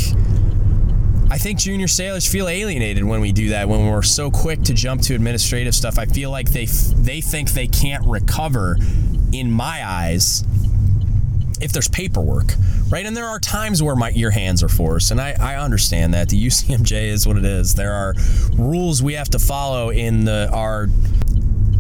I 1.30 1.38
think 1.38 1.60
junior 1.60 1.86
sailors 1.86 2.26
feel 2.26 2.48
alienated 2.48 3.04
when 3.04 3.20
we 3.20 3.30
do 3.30 3.50
that. 3.50 3.68
When 3.68 3.86
we're 3.86 4.02
so 4.02 4.30
quick 4.30 4.62
to 4.64 4.74
jump 4.74 5.02
to 5.02 5.14
administrative 5.14 5.74
stuff, 5.74 5.98
I 5.98 6.06
feel 6.06 6.30
like 6.30 6.50
they 6.50 6.66
they 6.66 7.20
think 7.20 7.52
they 7.52 7.68
can't 7.68 8.04
recover. 8.06 8.76
In 9.32 9.48
my 9.48 9.88
eyes, 9.88 10.42
if 11.60 11.72
there's 11.72 11.86
paperwork, 11.86 12.54
right? 12.88 13.06
And 13.06 13.16
there 13.16 13.28
are 13.28 13.38
times 13.38 13.80
where 13.80 13.94
my 13.94 14.08
your 14.10 14.32
hands 14.32 14.60
are 14.64 14.68
forced, 14.68 15.12
and 15.12 15.20
I, 15.20 15.36
I 15.38 15.56
understand 15.56 16.14
that. 16.14 16.30
The 16.30 16.46
UCMJ 16.46 17.08
is 17.08 17.28
what 17.28 17.36
it 17.36 17.44
is. 17.44 17.76
There 17.76 17.92
are 17.92 18.14
rules 18.56 19.04
we 19.04 19.14
have 19.14 19.28
to 19.30 19.38
follow 19.38 19.90
in 19.90 20.24
the 20.24 20.50
our 20.52 20.88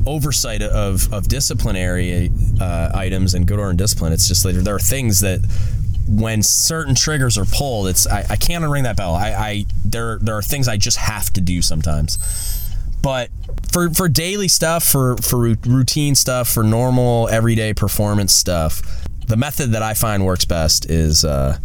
oversight 0.06 0.62
of, 0.62 1.12
of 1.12 1.28
disciplinary 1.28 2.30
uh, 2.60 2.90
items 2.94 3.34
and 3.34 3.46
good 3.46 3.58
order 3.58 3.70
and 3.70 3.78
discipline. 3.78 4.12
It's 4.12 4.28
just 4.28 4.44
there 4.44 4.74
are 4.74 4.78
things 4.78 5.20
that 5.20 5.40
when 6.10 6.42
certain 6.42 6.94
triggers 6.94 7.38
are 7.38 7.44
pulled, 7.44 7.86
it's 7.86 8.06
I, 8.06 8.26
I 8.28 8.36
can't 8.36 8.64
unring 8.64 8.82
that 8.82 8.96
bell. 8.96 9.14
I, 9.14 9.30
I 9.30 9.66
there 9.84 10.18
there 10.18 10.36
are 10.36 10.42
things 10.42 10.66
I 10.66 10.76
just 10.76 10.96
have 10.96 11.32
to 11.34 11.40
do 11.40 11.62
sometimes. 11.62 12.18
But 13.02 13.30
for 13.72 13.90
for 13.90 14.08
daily 14.08 14.48
stuff, 14.48 14.84
for 14.84 15.16
for 15.18 15.38
routine 15.38 16.14
stuff, 16.14 16.48
for 16.48 16.64
normal 16.64 17.28
everyday 17.28 17.72
performance 17.72 18.32
stuff, 18.32 18.82
the 19.28 19.36
method 19.36 19.70
that 19.72 19.82
I 19.82 19.94
find 19.94 20.24
works 20.26 20.44
best 20.44 20.90
is 20.90 21.24
uh, 21.24 21.58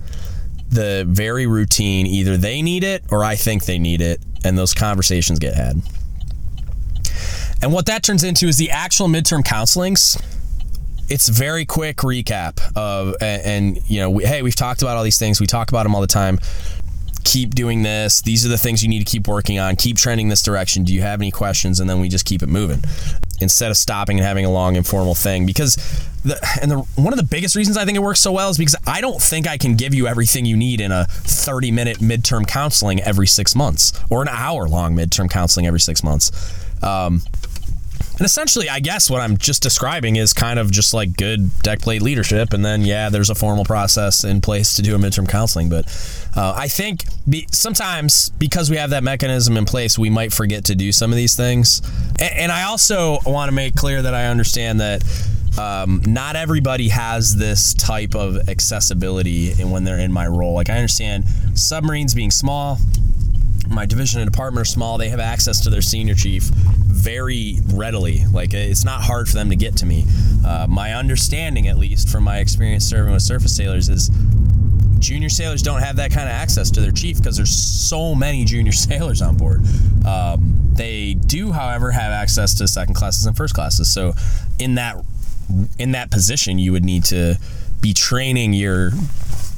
the 0.70 1.06
very 1.08 1.48
routine. 1.48 2.06
Either 2.06 2.38
they 2.38 2.62
need 2.62 2.84
it 2.84 3.04
or 3.10 3.24
I 3.24 3.36
think 3.36 3.66
they 3.66 3.80
need 3.80 4.02
it, 4.02 4.22
and 4.44 4.58
those 4.58 4.74
conversations 4.74 5.40
get 5.40 5.56
had. 5.56 5.82
And 7.62 7.74
what 7.74 7.88
that 7.88 8.04
turns 8.04 8.24
into 8.24 8.48
is 8.48 8.58
the 8.58 8.70
actual 8.70 9.08
midterm 9.08 9.44
counselings. 9.44 10.22
It's 11.10 11.30
very 11.30 11.66
quick 11.66 11.98
recap 11.98 12.60
of, 12.76 13.16
and, 13.22 13.42
and 13.78 13.90
you 13.90 14.00
know, 14.00 14.10
we, 14.10 14.26
hey, 14.26 14.42
we've 14.42 14.56
talked 14.56 14.82
about 14.82 14.98
all 14.98 15.04
these 15.04 15.20
things. 15.20 15.40
We 15.40 15.48
talk 15.48 15.70
about 15.70 15.84
them 15.84 15.96
all 15.96 16.02
the 16.02 16.08
time. 16.08 16.40
Keep 17.24 17.56
doing 17.56 17.84
this. 17.84 18.22
These 18.22 18.46
are 18.46 18.50
the 18.50 18.58
things 18.58 18.84
you 18.84 18.90
need 18.90 19.00
to 19.00 19.12
keep 19.12 19.28
working 19.28 19.60
on. 19.60 19.76
Keep 19.76 19.98
trending 19.98 20.30
this 20.30 20.44
direction. 20.44 20.84
Do 20.84 20.94
you 20.94 21.02
have 21.02 21.20
any 21.20 21.32
questions? 21.32 21.80
And 21.80 21.90
then 21.90 22.00
we 22.00 22.08
just 22.08 22.26
keep 22.26 22.44
it 22.44 22.50
moving 22.50 22.84
instead 23.42 23.72
of 23.72 23.78
stopping 23.78 24.18
and 24.18 24.26
having 24.26 24.46
a 24.46 24.52
long 24.52 24.76
informal 24.76 25.16
thing. 25.16 25.46
Because 25.46 25.76
the 26.24 26.40
and 26.62 26.72
the 26.72 26.78
one 26.96 27.14
of 27.14 27.18
the 27.18 27.26
biggest 27.26 27.56
reasons 27.56 27.78
I 27.78 27.86
think 27.86 27.96
it 27.96 28.02
works 28.02 28.20
so 28.20 28.32
well 28.32 28.50
is 28.50 28.58
because 28.58 28.76
I 28.88 29.02
don't 29.02 29.22
think 29.22 29.48
I 29.48 29.58
can 29.58 29.76
give 29.76 29.94
you 29.94 30.08
everything 30.08 30.46
you 30.46 30.58
need 30.58 30.82
in 30.82 30.92
a 30.92 31.06
30 31.06 31.72
minute 31.72 31.98
midterm 31.98 32.48
counseling 32.48 33.02
every 33.02 33.28
six 33.28 33.56
months 33.56 33.94
or 34.10 34.22
an 34.22 34.28
hour 34.28 34.68
long 34.68 34.96
midterm 34.96 35.30
counseling 35.30 35.68
every 35.68 35.80
six 35.80 36.04
months. 36.04 36.32
Um, 36.84 37.22
And 38.18 38.26
essentially, 38.26 38.70
I 38.70 38.80
guess 38.80 39.10
what 39.10 39.20
I'm 39.20 39.36
just 39.38 39.62
describing 39.62 40.16
is 40.16 40.32
kind 40.32 40.58
of 40.58 40.72
just 40.72 40.94
like 40.94 41.18
good 41.18 41.52
deck 41.60 41.80
plate 41.80 42.02
leadership. 42.02 42.54
And 42.54 42.64
then, 42.64 42.82
yeah, 42.82 43.10
there's 43.10 43.30
a 43.30 43.36
formal 43.36 43.66
process 43.66 44.24
in 44.24 44.40
place 44.40 44.76
to 44.78 44.82
do 44.82 44.96
a 44.96 44.98
midterm 44.98 45.28
counseling. 45.28 45.68
But 45.68 45.86
uh, 46.36 46.54
I 46.56 46.70
think 46.70 47.04
be, 47.28 47.46
sometimes 47.52 48.30
because 48.30 48.70
we 48.70 48.78
have 48.78 48.92
that 48.92 49.04
mechanism 49.04 49.58
in 49.58 49.66
place, 49.66 50.00
we 50.00 50.10
might 50.10 50.32
forget 50.32 50.66
to 50.66 50.76
do 50.76 50.94
some 50.94 51.12
of 51.12 51.18
these 51.18 51.36
things. 51.36 51.82
And, 52.20 52.34
and 52.40 52.52
I 52.54 52.64
also 52.64 53.20
want 53.26 53.50
to 53.50 53.56
make 53.56 53.76
clear 53.76 54.02
that 54.02 54.14
I 54.14 54.28
understand 54.28 54.80
that. 54.80 55.04
Um, 55.58 56.02
not 56.06 56.36
everybody 56.36 56.90
has 56.90 57.38
this 57.38 57.74
type 57.74 58.14
of 58.14 58.50
accessibility 58.50 59.54
and 59.54 59.72
when 59.72 59.86
they're 59.86 60.00
in 60.00 60.12
my 60.12 60.28
role. 60.28 60.54
Like 60.54 60.70
I 60.70 60.76
understand 60.76 61.24
submarines 61.54 62.14
being 62.14 62.30
small, 62.30 62.78
my 63.70 63.86
division 63.86 64.20
and 64.20 64.30
department 64.30 64.64
are 64.64 64.70
small. 64.70 64.98
They 64.98 65.08
have 65.08 65.22
access 65.22 65.62
to 65.62 65.70
their 65.70 65.82
senior 65.82 66.14
chief 66.14 66.50
very 66.96 67.58
readily. 67.74 68.26
Like 68.32 68.54
it's 68.54 68.86
not 68.86 69.02
hard 69.02 69.28
for 69.28 69.36
them 69.36 69.50
to 69.50 69.56
get 69.56 69.76
to 69.78 69.86
me. 69.86 70.06
Uh, 70.46 70.66
my 70.68 70.94
understanding, 70.94 71.68
at 71.68 71.78
least 71.78 72.10
from 72.10 72.24
my 72.24 72.40
experience 72.40 72.86
serving 72.86 73.14
with 73.14 73.22
surface 73.22 73.56
sailors, 73.56 73.90
is 73.90 74.10
junior 75.00 75.30
sailors 75.30 75.62
don't 75.62 75.82
have 75.82 75.98
that 75.98 76.12
kind 76.12 76.28
of 76.28 76.34
access 76.34 76.72
to 76.72 76.82
their 76.82 76.92
chief 76.92 77.18
because 77.18 77.36
there's 77.38 77.54
so 77.54 78.16
many 78.16 78.46
junior 78.46 78.72
sailors 78.90 79.22
on 79.22 79.36
board. 79.36 79.62
Um, 80.06 80.72
they 80.74 81.14
do, 81.14 81.52
however, 81.52 81.92
have 81.92 82.12
access 82.12 82.56
to 82.56 82.68
second 82.68 82.96
classes 82.96 83.26
and 83.26 83.36
first 83.36 83.54
classes. 83.54 83.92
So 83.94 84.14
in 84.58 84.76
that 84.76 84.98
in 85.78 85.92
that 85.92 86.10
position, 86.10 86.58
you 86.58 86.72
would 86.72 86.84
need 86.84 87.04
to 87.06 87.38
be 87.82 87.94
training 87.94 88.54
your 88.54 88.92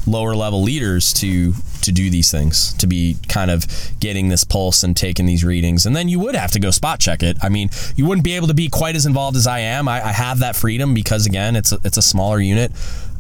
lower 0.08 0.36
level 0.36 0.62
leaders 0.62 1.14
to 1.14 1.54
to 1.82 1.92
do 1.92 2.10
these 2.10 2.32
things 2.32 2.74
to 2.74 2.88
be 2.88 3.18
kind 3.30 3.52
of 3.52 3.66
getting 4.00 4.30
this 4.30 4.44
pulse 4.44 4.84
and 4.84 4.98
taking 4.98 5.26
these 5.26 5.44
readings. 5.44 5.86
And 5.86 5.96
then 5.96 6.10
you 6.10 6.20
would 6.20 6.36
have 6.36 6.52
to 6.52 6.60
go 6.60 6.72
spot 6.72 7.00
check 7.00 7.24
it. 7.24 7.38
I 7.42 7.50
mean 7.50 7.70
you 7.96 8.06
wouldn't 8.06 8.26
be 8.26 8.34
able 8.34 8.48
to 8.48 8.54
be 8.54 8.70
quite 8.70 8.96
as 8.96 9.06
involved 9.06 9.38
as 9.38 9.48
i 9.48 9.60
am. 9.60 9.88
I, 9.88 10.04
I 10.04 10.12
have 10.12 10.40
that 10.40 10.56
freedom 10.56 10.94
because 10.94 11.26
again 11.26 11.56
it's 11.56 11.72
a, 11.72 11.80
it's 11.84 11.98
a 11.98 12.02
smaller 12.02 12.40
unit 12.40 12.72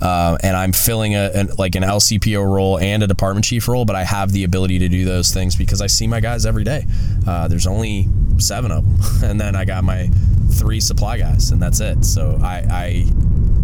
uh, 0.02 0.38
and 0.44 0.56
i'm 0.56 0.74
filling 0.74 1.16
a, 1.16 1.32
a, 1.34 1.48
like 1.58 1.76
an 1.76 1.84
lcpo 1.84 2.46
role 2.46 2.78
and 2.80 3.04
a 3.04 3.08
department 3.08 3.46
chief 3.46 3.68
role 3.68 3.86
but 3.86 3.96
i 3.96 4.04
have 4.04 4.32
the 4.32 4.44
ability 4.44 4.80
to 4.80 4.90
do 4.90 5.06
those 5.06 5.34
things 5.34 5.56
because 5.56 5.82
i 5.82 5.88
see 5.88 6.08
my 6.08 6.20
guys 6.20 6.46
every 6.46 6.64
day. 6.64 6.86
Uh, 7.28 7.48
there's 7.48 7.68
only 7.68 8.08
seven 8.38 8.72
of 8.72 8.84
them 8.84 9.24
and 9.30 9.42
then 9.42 9.56
i 9.56 9.66
got 9.66 9.84
my 9.84 10.10
three 10.52 10.80
supply 10.80 11.18
guys 11.18 11.52
and 11.52 11.62
that's 11.62 11.80
it. 11.80 12.04
So 12.04 12.40
i, 12.42 12.66
I 12.70 13.06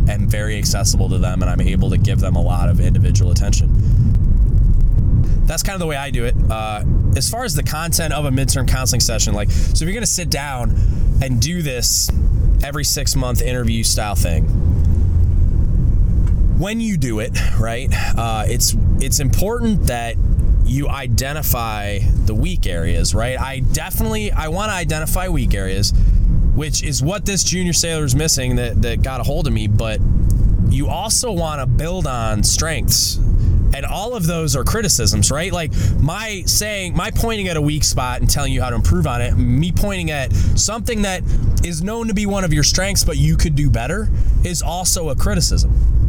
am 0.10 0.27
very 0.27 0.57
accessible 0.57 1.10
to 1.10 1.17
them 1.17 1.41
and 1.41 1.50
I'm 1.50 1.62
able 1.62 1.89
to 1.89 1.98
give 1.98 2.19
them 2.19 2.36
a 2.36 2.41
lot 2.41 2.69
of 2.69 2.79
individual 2.79 3.31
attention. 3.31 3.69
That's 5.45 5.63
kind 5.63 5.75
of 5.75 5.79
the 5.79 5.88
way 5.88 5.98
I 5.98 6.10
do 6.10 6.25
it. 6.25 6.36
Uh, 6.50 6.83
as 7.15 7.29
far 7.29 7.43
as 7.43 7.53
the 7.53 7.63
content 7.63 8.13
of 8.13 8.25
a 8.25 8.29
midterm 8.29 8.67
counseling 8.67 9.01
session, 9.01 9.33
like, 9.33 9.51
so 9.51 9.72
if 9.74 9.81
you're 9.81 9.91
going 9.91 10.01
to 10.01 10.07
sit 10.07 10.29
down 10.29 10.75
and 11.22 11.41
do 11.41 11.62
this 11.62 12.10
every 12.63 12.83
six 12.83 13.15
month 13.15 13.41
interview 13.41 13.83
style 13.83 14.15
thing, 14.15 14.45
when 16.57 16.79
you 16.79 16.98
do 16.98 17.19
it, 17.19 17.38
right, 17.60 17.89
uh, 18.17 18.45
it's 18.48 18.75
it's 19.00 19.19
important 19.19 19.88
that 19.88 20.15
you 20.65 20.88
identify 20.88 22.00
the 22.00 22.33
weak 22.33 22.65
areas, 22.67 23.13
right? 23.13 23.39
I 23.39 23.60
definitely 23.60 24.31
I 24.31 24.48
want 24.48 24.69
to 24.69 24.74
identify 24.74 25.27
weak 25.27 25.53
areas 25.53 25.93
which 26.55 26.83
is 26.83 27.01
what 27.01 27.25
this 27.25 27.43
junior 27.43 27.74
sailor 27.74 28.03
is 28.03 28.15
missing 28.15 28.55
that, 28.57 28.81
that 28.81 29.01
got 29.01 29.19
a 29.19 29.24
hold 29.24 29.48
of 29.48 29.53
me. 29.53 29.67
But 29.67 30.00
you 30.69 30.88
also 30.88 31.31
want 31.31 31.62
to 31.62 31.65
build 31.65 32.07
on 32.07 32.43
strengths. 32.43 33.17
And 33.75 33.86
all 33.88 34.15
of 34.15 34.27
those 34.27 34.55
are 34.55 34.63
criticisms, 34.63 35.31
right? 35.31 35.51
Like 35.51 35.72
my 36.00 36.43
saying, 36.45 36.95
my 36.95 37.10
pointing 37.10 37.48
at 37.48 37.57
a 37.57 37.62
weak 37.62 37.83
spot 37.83 38.22
and 38.22 38.29
telling 38.29 38.53
you 38.53 38.62
how 38.62 38.69
to 38.69 38.75
improve 38.75 39.07
on 39.07 39.22
it, 39.22 39.36
me 39.36 39.72
pointing 39.72 40.12
at 40.12 40.31
something 40.33 41.01
that 41.01 41.24
is 41.63 41.81
known 41.81 42.07
to 42.07 42.13
be 42.13 42.27
one 42.27 42.43
of 42.43 42.53
your 42.53 42.63
strengths, 42.63 43.03
but 43.03 43.17
you 43.17 43.36
could 43.36 43.55
do 43.55 43.72
better, 43.72 44.10
is 44.43 44.62
also 44.62 45.10
a 45.10 45.15
criticism. 45.15 46.02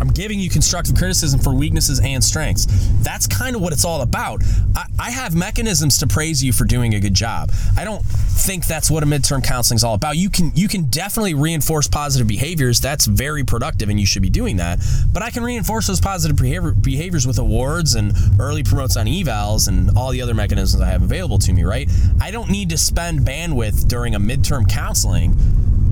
I'm 0.00 0.08
giving 0.08 0.38
you 0.38 0.50
constructive 0.50 0.96
criticism 0.96 1.40
for 1.40 1.54
weaknesses 1.54 2.00
and 2.00 2.22
strengths. 2.22 2.66
That's 3.02 3.26
kind 3.26 3.56
of 3.56 3.62
what 3.62 3.72
it's 3.72 3.84
all 3.84 4.02
about. 4.02 4.42
I, 4.74 4.84
I, 4.98 5.10
have 5.10 5.34
mechanisms 5.34 5.98
to 5.98 6.06
praise 6.06 6.44
you 6.44 6.52
for 6.52 6.64
doing 6.64 6.94
a 6.94 7.00
good 7.00 7.14
job. 7.14 7.50
I 7.76 7.84
don't 7.84 8.02
think 8.04 8.66
that's 8.66 8.90
what 8.90 9.02
a 9.02 9.06
midterm 9.06 9.42
counseling 9.42 9.76
is 9.76 9.84
all 9.84 9.94
about. 9.94 10.16
You 10.16 10.30
can 10.30 10.52
you 10.54 10.68
can 10.68 10.84
definitely 10.84 11.34
reinforce 11.34 11.88
positive 11.88 12.26
behaviors. 12.26 12.80
That's 12.80 13.06
very 13.06 13.44
productive, 13.44 13.88
and 13.88 13.98
you 13.98 14.06
should 14.06 14.22
be 14.22 14.30
doing 14.30 14.58
that. 14.58 14.80
But 15.12 15.22
I 15.22 15.30
can 15.30 15.42
reinforce 15.42 15.86
those 15.86 16.00
positive 16.00 16.36
behavior, 16.36 16.72
behaviors 16.72 17.26
with 17.26 17.38
awards 17.38 17.94
and 17.94 18.12
early 18.38 18.62
promotes 18.62 18.96
on 18.96 19.06
evals 19.06 19.68
and 19.68 19.96
all 19.96 20.10
the 20.10 20.20
other 20.22 20.34
mechanisms 20.34 20.82
I 20.82 20.88
have 20.88 21.02
available 21.02 21.38
to 21.38 21.52
me. 21.52 21.64
Right? 21.64 21.90
I 22.20 22.30
don't 22.30 22.50
need 22.50 22.70
to 22.70 22.78
spend 22.78 23.20
bandwidth 23.20 23.88
during 23.88 24.14
a 24.14 24.20
midterm 24.20 24.68
counseling 24.68 25.36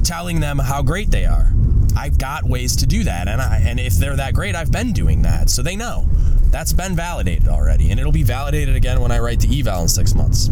telling 0.04 0.40
them 0.40 0.58
how 0.58 0.82
great 0.82 1.10
they 1.10 1.24
are. 1.24 1.50
I've 1.96 2.18
got 2.18 2.44
ways 2.44 2.76
to 2.76 2.86
do 2.86 3.04
that, 3.04 3.28
and 3.28 3.40
I 3.40 3.62
and 3.64 3.78
if 3.78 3.94
they're 3.94 4.16
that 4.16 4.34
great, 4.34 4.54
I've 4.54 4.72
been 4.72 4.92
doing 4.92 5.22
that, 5.22 5.50
so 5.50 5.62
they 5.62 5.76
know. 5.76 6.06
That's 6.50 6.72
been 6.72 6.94
validated 6.94 7.48
already, 7.48 7.90
and 7.90 7.98
it'll 7.98 8.12
be 8.12 8.22
validated 8.22 8.76
again 8.76 9.00
when 9.00 9.10
I 9.10 9.18
write 9.18 9.40
the 9.40 9.58
eval 9.58 9.82
in 9.82 9.88
six 9.88 10.14
months. 10.14 10.48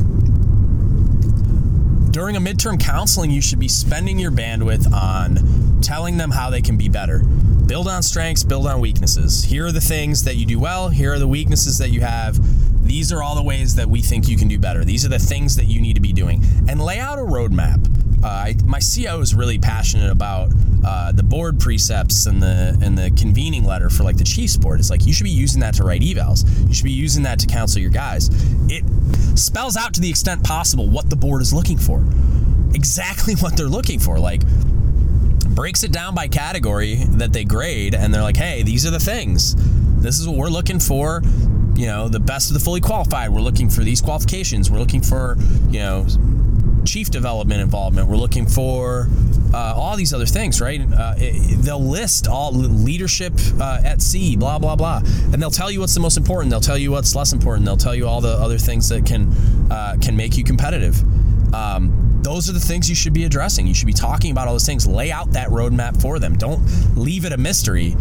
During 2.10 2.36
a 2.36 2.40
midterm 2.40 2.78
counseling, 2.80 3.30
you 3.30 3.40
should 3.40 3.60
be 3.60 3.68
spending 3.68 4.18
your 4.18 4.30
bandwidth 4.30 4.92
on 4.92 5.80
telling 5.80 6.16
them 6.16 6.30
how 6.30 6.50
they 6.50 6.60
can 6.60 6.76
be 6.76 6.88
better. 6.88 7.20
Build 7.20 7.88
on 7.88 8.02
strengths, 8.02 8.42
build 8.44 8.66
on 8.66 8.80
weaknesses. 8.80 9.44
Here 9.44 9.66
are 9.66 9.72
the 9.72 9.80
things 9.80 10.24
that 10.24 10.36
you 10.36 10.44
do 10.44 10.58
well, 10.58 10.88
here 10.88 11.14
are 11.14 11.18
the 11.18 11.28
weaknesses 11.28 11.78
that 11.78 11.90
you 11.90 12.00
have. 12.00 12.38
These 12.84 13.12
are 13.12 13.22
all 13.22 13.34
the 13.34 13.42
ways 13.42 13.76
that 13.76 13.88
we 13.88 14.02
think 14.02 14.28
you 14.28 14.36
can 14.36 14.48
do 14.48 14.58
better. 14.58 14.84
These 14.84 15.06
are 15.06 15.08
the 15.08 15.18
things 15.18 15.56
that 15.56 15.66
you 15.66 15.80
need 15.80 15.94
to 15.94 16.00
be 16.00 16.12
doing. 16.12 16.42
And 16.68 16.82
lay 16.82 16.98
out 16.98 17.18
a 17.18 17.22
roadmap 17.22 17.88
uh, 18.22 18.28
I, 18.28 18.54
my 18.64 18.78
CO 18.78 19.20
is 19.20 19.34
really 19.34 19.58
passionate 19.58 20.10
about 20.10 20.50
uh, 20.84 21.12
the 21.12 21.22
board 21.22 21.60
precepts 21.60 22.26
and 22.26 22.42
the 22.42 22.76
and 22.82 22.98
the 22.98 23.10
convening 23.12 23.64
letter 23.64 23.88
for 23.88 24.02
like 24.02 24.16
the 24.16 24.24
Chiefs 24.24 24.56
board. 24.56 24.80
It's 24.80 24.90
like 24.90 25.06
you 25.06 25.12
should 25.12 25.24
be 25.24 25.30
using 25.30 25.60
that 25.60 25.74
to 25.74 25.84
write 25.84 26.02
evals. 26.02 26.44
You 26.68 26.74
should 26.74 26.84
be 26.84 26.92
using 26.92 27.22
that 27.24 27.38
to 27.40 27.46
counsel 27.46 27.80
your 27.80 27.90
guys. 27.90 28.30
It 28.68 28.84
spells 29.38 29.76
out 29.76 29.94
to 29.94 30.00
the 30.00 30.10
extent 30.10 30.42
possible 30.42 30.88
what 30.88 31.08
the 31.08 31.16
board 31.16 31.42
is 31.42 31.52
looking 31.52 31.78
for, 31.78 32.04
exactly 32.74 33.34
what 33.40 33.56
they're 33.56 33.66
looking 33.66 34.00
for. 34.00 34.18
Like 34.18 34.42
breaks 35.54 35.84
it 35.84 35.92
down 35.92 36.14
by 36.14 36.28
category 36.28 36.96
that 37.10 37.32
they 37.32 37.44
grade, 37.44 37.94
and 37.94 38.12
they're 38.12 38.22
like, 38.22 38.36
hey, 38.36 38.62
these 38.62 38.86
are 38.86 38.90
the 38.90 39.00
things. 39.00 39.54
This 40.02 40.18
is 40.18 40.26
what 40.26 40.36
we're 40.36 40.48
looking 40.48 40.80
for. 40.80 41.22
You 41.74 41.86
know, 41.86 42.08
the 42.08 42.20
best 42.20 42.50
of 42.50 42.54
the 42.54 42.60
fully 42.60 42.80
qualified. 42.80 43.30
We're 43.30 43.40
looking 43.40 43.70
for 43.70 43.82
these 43.82 44.00
qualifications. 44.00 44.70
We're 44.70 44.78
looking 44.78 45.00
for, 45.00 45.36
you 45.70 45.78
know, 45.78 46.06
chief 46.84 47.10
development 47.10 47.60
involvement. 47.60 48.08
We're 48.08 48.16
looking 48.16 48.46
for 48.46 49.08
uh, 49.52 49.74
all 49.76 49.96
these 49.96 50.12
other 50.12 50.26
things, 50.26 50.60
right? 50.60 50.80
Uh, 50.80 51.14
it, 51.16 51.62
they'll 51.62 51.82
list 51.82 52.26
all 52.26 52.52
leadership 52.52 53.32
uh, 53.60 53.80
at 53.84 54.02
sea, 54.02 54.36
blah 54.36 54.58
blah 54.58 54.76
blah, 54.76 54.98
and 55.32 55.40
they'll 55.40 55.50
tell 55.50 55.70
you 55.70 55.80
what's 55.80 55.94
the 55.94 56.00
most 56.00 56.16
important. 56.16 56.50
They'll 56.50 56.60
tell 56.60 56.78
you 56.78 56.90
what's 56.90 57.14
less 57.14 57.32
important. 57.32 57.66
They'll 57.66 57.76
tell 57.76 57.94
you 57.94 58.06
all 58.06 58.20
the 58.20 58.32
other 58.34 58.58
things 58.58 58.88
that 58.88 59.06
can 59.06 59.32
uh, 59.70 59.96
can 60.00 60.16
make 60.16 60.36
you 60.36 60.44
competitive. 60.44 61.02
Um, 61.54 62.20
those 62.22 62.48
are 62.48 62.52
the 62.52 62.60
things 62.60 62.88
you 62.88 62.94
should 62.94 63.12
be 63.12 63.24
addressing. 63.24 63.66
You 63.66 63.74
should 63.74 63.86
be 63.86 63.92
talking 63.92 64.30
about 64.30 64.46
all 64.46 64.54
those 64.54 64.66
things. 64.66 64.86
Lay 64.86 65.10
out 65.10 65.32
that 65.32 65.48
roadmap 65.48 66.00
for 66.00 66.18
them. 66.18 66.36
Don't 66.36 66.62
leave 66.96 67.24
it 67.24 67.32
a 67.32 67.36
mystery 67.36 67.96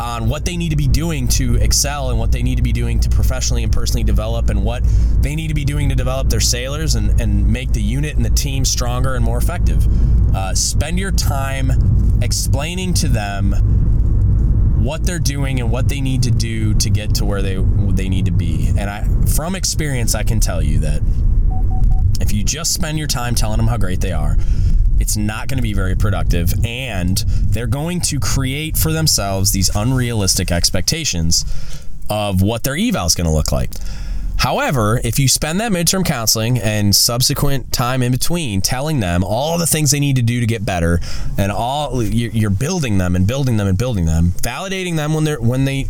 on 0.00 0.28
what 0.28 0.44
they 0.44 0.56
need 0.56 0.70
to 0.70 0.76
be 0.76 0.88
doing 0.88 1.28
to 1.28 1.56
excel 1.56 2.10
and 2.10 2.18
what 2.18 2.32
they 2.32 2.42
need 2.42 2.56
to 2.56 2.62
be 2.62 2.72
doing 2.72 3.00
to 3.00 3.08
professionally 3.08 3.62
and 3.62 3.72
personally 3.72 4.04
develop 4.04 4.50
and 4.50 4.64
what 4.64 4.82
they 5.20 5.34
need 5.34 5.48
to 5.48 5.54
be 5.54 5.64
doing 5.64 5.88
to 5.88 5.94
develop 5.94 6.28
their 6.28 6.40
sailors 6.40 6.94
and, 6.94 7.20
and 7.20 7.46
make 7.46 7.72
the 7.72 7.82
unit 7.82 8.16
and 8.16 8.24
the 8.24 8.30
team 8.30 8.64
stronger 8.64 9.14
and 9.14 9.24
more 9.24 9.38
effective. 9.38 9.86
Uh, 10.34 10.54
spend 10.54 10.98
your 10.98 11.12
time 11.12 11.70
explaining 12.22 12.92
to 12.94 13.08
them 13.08 13.52
what 14.82 15.04
they're 15.04 15.18
doing 15.18 15.60
and 15.60 15.70
what 15.70 15.88
they 15.88 16.00
need 16.00 16.22
to 16.22 16.30
do 16.30 16.74
to 16.74 16.90
get 16.90 17.14
to 17.14 17.24
where 17.24 17.40
they 17.40 17.56
they 17.92 18.08
need 18.08 18.26
to 18.26 18.32
be. 18.32 18.68
And 18.76 18.90
I 18.90 19.08
from 19.34 19.54
experience 19.54 20.14
I 20.14 20.24
can 20.24 20.40
tell 20.40 20.62
you 20.62 20.80
that 20.80 21.00
if 22.20 22.32
you 22.32 22.44
just 22.44 22.74
spend 22.74 22.98
your 22.98 23.06
time 23.06 23.34
telling 23.34 23.56
them 23.56 23.66
how 23.66 23.76
great 23.76 24.00
they 24.00 24.12
are, 24.12 24.36
it's 25.00 25.16
not 25.16 25.48
going 25.48 25.58
to 25.58 25.62
be 25.62 25.72
very 25.72 25.94
productive 25.94 26.52
and 26.64 27.18
they're 27.28 27.66
going 27.66 28.00
to 28.00 28.20
create 28.20 28.76
for 28.76 28.92
themselves 28.92 29.52
these 29.52 29.74
unrealistic 29.74 30.50
expectations 30.50 31.44
of 32.10 32.42
what 32.42 32.64
their 32.64 32.76
eval 32.76 33.06
is 33.06 33.14
going 33.14 33.26
to 33.26 33.32
look 33.32 33.52
like. 33.52 33.70
However, 34.36 35.00
if 35.02 35.18
you 35.18 35.28
spend 35.28 35.60
that 35.60 35.72
midterm 35.72 36.04
counseling 36.04 36.58
and 36.58 36.94
subsequent 36.94 37.72
time 37.72 38.02
in 38.02 38.12
between 38.12 38.60
telling 38.60 39.00
them 39.00 39.24
all 39.24 39.58
the 39.58 39.66
things 39.66 39.90
they 39.90 40.00
need 40.00 40.16
to 40.16 40.22
do 40.22 40.40
to 40.40 40.46
get 40.46 40.66
better 40.66 41.00
and 41.38 41.50
all 41.50 42.02
you're 42.02 42.50
building 42.50 42.98
them 42.98 43.16
and 43.16 43.26
building 43.26 43.56
them 43.56 43.66
and 43.66 43.78
building 43.78 44.04
them, 44.04 44.32
validating 44.42 44.96
them 44.96 45.14
when 45.14 45.24
they're 45.24 45.40
when 45.40 45.64
they 45.64 45.86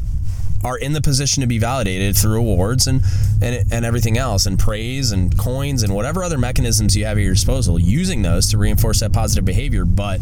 are 0.65 0.79
in 0.79 0.93
the 0.95 1.01
position 1.01 1.43
to 1.43 1.47
be 1.47 1.59
validated 1.59 2.17
through 2.17 2.41
awards 2.41 2.87
and, 2.87 3.03
and 3.43 3.71
and 3.71 3.85
everything 3.85 4.19
else 4.19 4.47
and 4.47 4.59
praise 4.59 5.13
and 5.13 5.39
coins 5.39 5.83
and 5.83 5.95
whatever 5.95 6.25
other 6.25 6.39
mechanisms 6.39 6.97
you 6.97 7.05
have 7.05 7.19
at 7.19 7.23
your 7.23 7.35
disposal 7.35 7.79
using 7.79 8.23
those 8.23 8.51
to 8.51 8.59
reinforce 8.59 9.01
that 9.01 9.13
positive 9.13 9.45
behavior 9.45 9.85
but 9.85 10.21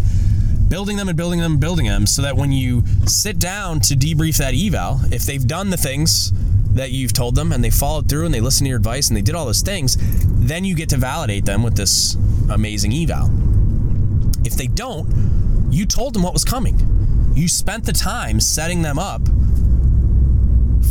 building 0.69 0.97
them 0.97 1.09
and 1.09 1.17
building 1.17 1.41
them 1.41 1.53
and 1.53 1.61
building 1.61 1.87
them 1.87 2.07
so 2.07 2.23
that 2.23 2.37
when 2.37 2.51
you 2.51 2.83
sit 3.07 3.39
down 3.39 3.79
to 3.79 3.95
debrief 3.95 4.39
that 4.39 4.55
eval 4.55 5.01
if 5.13 5.23
they've 5.25 5.47
done 5.47 5.71
the 5.71 5.77
things 5.77 6.33
that 6.75 6.91
you've 6.91 7.13
told 7.13 7.35
them 7.35 7.53
and 7.53 7.63
they 7.63 7.71
followed 7.71 8.09
through 8.09 8.25
and 8.25 8.35
they 8.35 8.41
listened 8.41 8.65
to 8.67 8.71
your 8.71 8.79
advice 8.79 9.09
and 9.09 9.17
they 9.17 9.23
did 9.23 9.35
all 9.35 9.47
those 9.47 9.63
things 9.63 9.97
then 10.47 10.65
you 10.65 10.75
get 10.75 10.89
to 10.89 10.97
validate 10.97 11.45
them 11.45 11.63
with 11.63 11.77
this 11.77 12.17
amazing 12.51 12.93
eval 12.93 13.31
If 14.45 14.55
they 14.55 14.67
don't, 14.67 15.07
you 15.71 15.87
told 15.87 16.15
them 16.15 16.23
what 16.23 16.33
was 16.33 16.45
coming. 16.45 16.77
You 17.35 17.49
spent 17.49 17.85
the 17.85 17.93
time 17.93 18.41
setting 18.41 18.83
them 18.83 18.99
up 18.99 19.23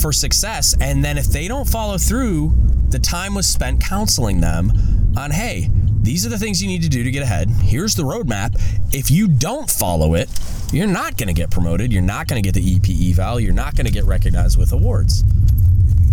for 0.02 0.12
success. 0.12 0.76
And 0.82 1.04
then 1.04 1.18
if 1.18 1.28
they 1.28 1.48
don't 1.48 1.68
follow 1.68 1.98
through, 1.98 2.54
the 2.90 3.00
time 3.00 3.36
was 3.36 3.48
spent 3.48 3.82
counseling 3.82 4.42
them 4.42 4.72
on 5.16 5.32
hey, 5.32 5.70
these 6.02 6.26
are 6.26 6.30
the 6.30 6.38
things 6.38 6.62
you 6.62 6.68
need 6.68 6.82
to 6.82 6.90
do 6.90 7.04
to 7.04 7.12
get 7.12 7.22
ahead. 7.22 7.50
Here's 7.50 7.96
the 7.96 8.04
roadmap. 8.04 8.60
If 8.94 9.12
you 9.12 9.28
don't 9.28 9.70
follow 9.70 10.16
it, 10.16 10.30
you're 10.72 10.88
not 10.88 11.16
going 11.16 11.28
to 11.28 11.34
get 11.34 11.52
promoted. 11.52 11.94
You're 11.94 12.02
not 12.02 12.28
going 12.28 12.42
to 12.42 12.50
get 12.50 12.56
the 12.56 12.76
EP 12.76 12.90
eval. 13.12 13.40
You're 13.40 13.54
not 13.54 13.76
going 13.76 13.86
to 13.86 13.92
get 13.92 14.06
recognized 14.06 14.58
with 14.58 14.72
awards. 14.72 15.24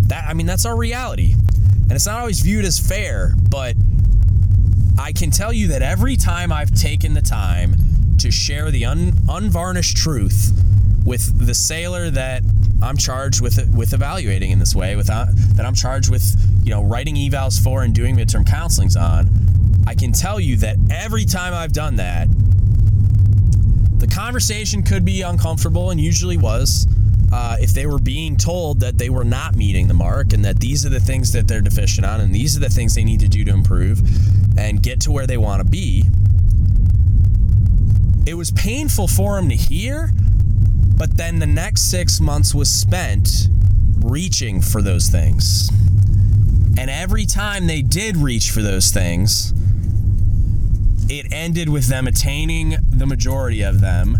That 0.08 0.24
I 0.26 0.34
mean, 0.34 0.46
that's 0.46 0.66
our 0.66 0.76
reality, 0.76 1.32
and 1.32 1.92
it's 1.92 2.06
not 2.06 2.20
always 2.20 2.40
viewed 2.40 2.64
as 2.64 2.78
fair. 2.78 3.34
But 3.48 3.76
I 4.98 5.12
can 5.12 5.30
tell 5.30 5.52
you 5.52 5.68
that 5.68 5.82
every 5.82 6.16
time 6.16 6.52
I've 6.52 6.74
taken 6.74 7.14
the 7.14 7.22
time 7.22 7.76
to 8.18 8.30
share 8.30 8.70
the 8.70 8.84
un, 8.84 9.12
unvarnished 9.28 9.96
truth 9.96 10.52
with 11.04 11.46
the 11.46 11.54
sailor 11.54 12.10
that 12.10 12.42
I'm 12.82 12.96
charged 12.96 13.40
with 13.40 13.74
with 13.74 13.92
evaluating 13.92 14.50
in 14.50 14.58
this 14.58 14.74
way, 14.74 14.96
without 14.96 15.28
that 15.56 15.66
I'm 15.66 15.74
charged 15.74 16.10
with 16.10 16.24
you 16.64 16.70
know 16.70 16.82
writing 16.82 17.16
evals 17.16 17.62
for 17.62 17.82
and 17.82 17.94
doing 17.94 18.16
midterm 18.16 18.44
counselings 18.44 19.00
on, 19.00 19.30
I 19.86 19.94
can 19.94 20.12
tell 20.12 20.38
you 20.38 20.56
that 20.56 20.76
every 20.90 21.24
time 21.24 21.54
I've 21.54 21.72
done 21.72 21.96
that, 21.96 22.28
the 23.98 24.06
conversation 24.06 24.82
could 24.82 25.04
be 25.04 25.22
uncomfortable 25.22 25.90
and 25.90 26.00
usually 26.00 26.36
was. 26.36 26.86
Uh, 27.30 27.56
if 27.60 27.74
they 27.74 27.84
were 27.84 27.98
being 27.98 28.38
told 28.38 28.80
that 28.80 28.96
they 28.96 29.10
were 29.10 29.24
not 29.24 29.54
meeting 29.54 29.86
the 29.86 29.92
mark 29.92 30.32
and 30.32 30.44
that 30.46 30.60
these 30.60 30.86
are 30.86 30.88
the 30.88 31.00
things 31.00 31.30
that 31.32 31.46
they're 31.46 31.60
deficient 31.60 32.06
on 32.06 32.22
and 32.22 32.34
these 32.34 32.56
are 32.56 32.60
the 32.60 32.70
things 32.70 32.94
they 32.94 33.04
need 33.04 33.20
to 33.20 33.28
do 33.28 33.44
to 33.44 33.52
improve 33.52 34.00
and 34.56 34.82
get 34.82 34.98
to 35.00 35.10
where 35.10 35.26
they 35.26 35.36
want 35.36 35.60
to 35.60 35.68
be, 35.68 36.04
it 38.26 38.34
was 38.34 38.50
painful 38.52 39.08
for 39.08 39.36
them 39.36 39.48
to 39.48 39.54
hear, 39.54 40.10
but 40.98 41.16
then 41.16 41.38
the 41.38 41.46
next 41.46 41.90
six 41.90 42.20
months 42.20 42.54
was 42.54 42.68
spent 42.68 43.48
reaching 44.00 44.60
for 44.60 44.82
those 44.82 45.08
things. 45.08 45.70
And 46.76 46.90
every 46.90 47.24
time 47.24 47.66
they 47.66 47.82
did 47.82 48.16
reach 48.16 48.50
for 48.50 48.62
those 48.62 48.90
things, 48.90 49.52
it 51.08 51.32
ended 51.32 51.68
with 51.68 51.86
them 51.86 52.06
attaining 52.06 52.76
the 52.90 53.06
majority 53.06 53.62
of 53.62 53.80
them 53.80 54.18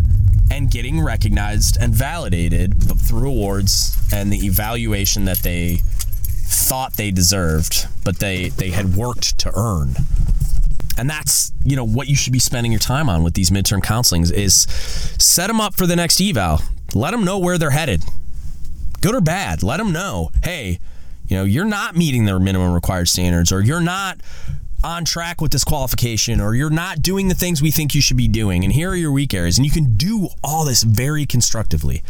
and 0.51 0.71
getting 0.71 1.01
recognized 1.01 1.77
and 1.81 1.93
validated 1.93 2.75
through 2.81 3.29
awards 3.29 3.97
and 4.13 4.33
the 4.33 4.47
evaluation 4.47 5.25
that 5.27 5.39
they 5.39 5.79
thought 6.47 6.95
they 6.95 7.11
deserved, 7.11 7.87
but 8.05 8.19
they, 8.19 8.49
they 8.49 8.71
had 8.71 8.97
worked 8.97 9.39
to 9.39 9.53
earn. 9.55 9.95
And 10.99 11.09
that's, 11.09 11.53
you 11.65 11.77
know, 11.77 11.87
what 11.87 12.09
you 12.09 12.17
should 12.17 12.33
be 12.33 12.41
spending 12.41 12.73
your 12.73 12.81
time 12.81 13.09
on 13.09 13.23
with 13.23 13.35
these 13.35 13.51
midterm 13.51 13.81
counselings 13.81 14.33
is 14.33 14.63
set 15.23 15.47
them 15.47 15.61
up 15.61 15.77
for 15.77 15.87
the 15.87 15.95
next 15.95 16.21
eval. 16.21 16.61
Let 16.93 17.13
them 17.13 17.25
know 17.25 17.39
where 17.39 17.57
they're 17.57 17.71
headed. 17.71 18.03
Good 19.01 19.15
or 19.15 19.21
bad, 19.21 19.63
let 19.63 19.77
them 19.77 19.93
know, 19.93 20.33
hey, 20.43 20.81
you 21.29 21.37
know, 21.37 21.45
you're 21.45 21.65
not 21.65 21.95
meeting 21.95 22.25
their 22.25 22.41
minimum 22.41 22.73
required 22.73 23.07
standards 23.07 23.53
or 23.53 23.61
you're 23.61 23.81
not 23.81 24.21
on 24.83 25.05
track 25.05 25.41
with 25.41 25.53
this 25.53 25.63
qualification 25.63 26.41
or 26.41 26.55
you're 26.55 26.69
not 26.69 27.01
doing 27.01 27.29
the 27.29 27.35
things 27.35 27.63
we 27.63 27.71
think 27.71 27.95
you 27.95 28.01
should 28.01 28.17
be 28.17 28.27
doing. 28.27 28.65
And 28.65 28.73
here 28.73 28.91
are 28.91 28.97
your 28.97 29.13
weak 29.13 29.35
areas 29.35 29.57
and 29.57 29.65
you 29.65 29.71
can 29.71 29.97
do 29.97 30.29
all 30.43 30.65
this 30.65 30.83
very 30.83 31.27
constructively. 31.27 32.03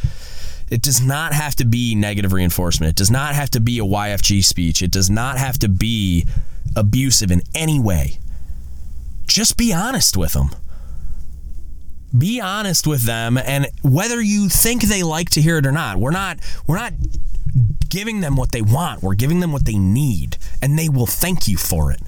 It 0.71 0.81
does 0.81 1.03
not 1.03 1.35
have 1.35 1.57
to 1.57 1.67
be 1.67 1.95
negative 1.95 2.33
reinforcement. 2.33 2.91
It 2.91 2.97
does 2.97 3.11
not 3.11 3.35
have 3.35 3.51
to 3.51 3.61
be 3.61 3.79
a 3.81 3.85
yfg 3.85 4.43
speech. 4.45 4.83
It 4.83 4.91
does 4.91 5.11
not 5.11 5.37
have 5.37 5.59
to 5.59 5.69
be 5.69 6.27
abusive 6.75 7.31
in 7.31 7.43
any 7.55 7.79
way 7.79 8.19
just 9.29 9.57
be 9.57 9.73
honest 9.73 10.17
with 10.17 10.33
them. 10.33 10.51
Be 12.17 12.41
honest 12.41 12.87
with 12.87 13.03
them 13.03 13.37
and 13.37 13.67
whether 13.83 14.21
you 14.21 14.49
think 14.49 14.83
they 14.83 15.03
like 15.03 15.31
to 15.31 15.43
hear 15.43 15.59
it 15.59 15.67
or 15.67 15.73
not. 15.73 15.99
We're 15.99 16.11
not 16.11 16.39
we're 16.67 16.79
not 16.79 16.95
giving 17.89 18.21
them 18.21 18.35
what 18.35 18.51
they 18.51 18.63
want. 18.63 19.03
We're 19.03 19.15
giving 19.15 19.41
them 19.41 19.53
what 19.53 19.67
they 19.67 19.79
need 19.79 20.39
and 20.63 20.79
they 20.79 20.89
will 20.89 21.07
thank 21.07 21.47
you 21.47 21.59
for 21.59 21.93
it. 21.93 22.01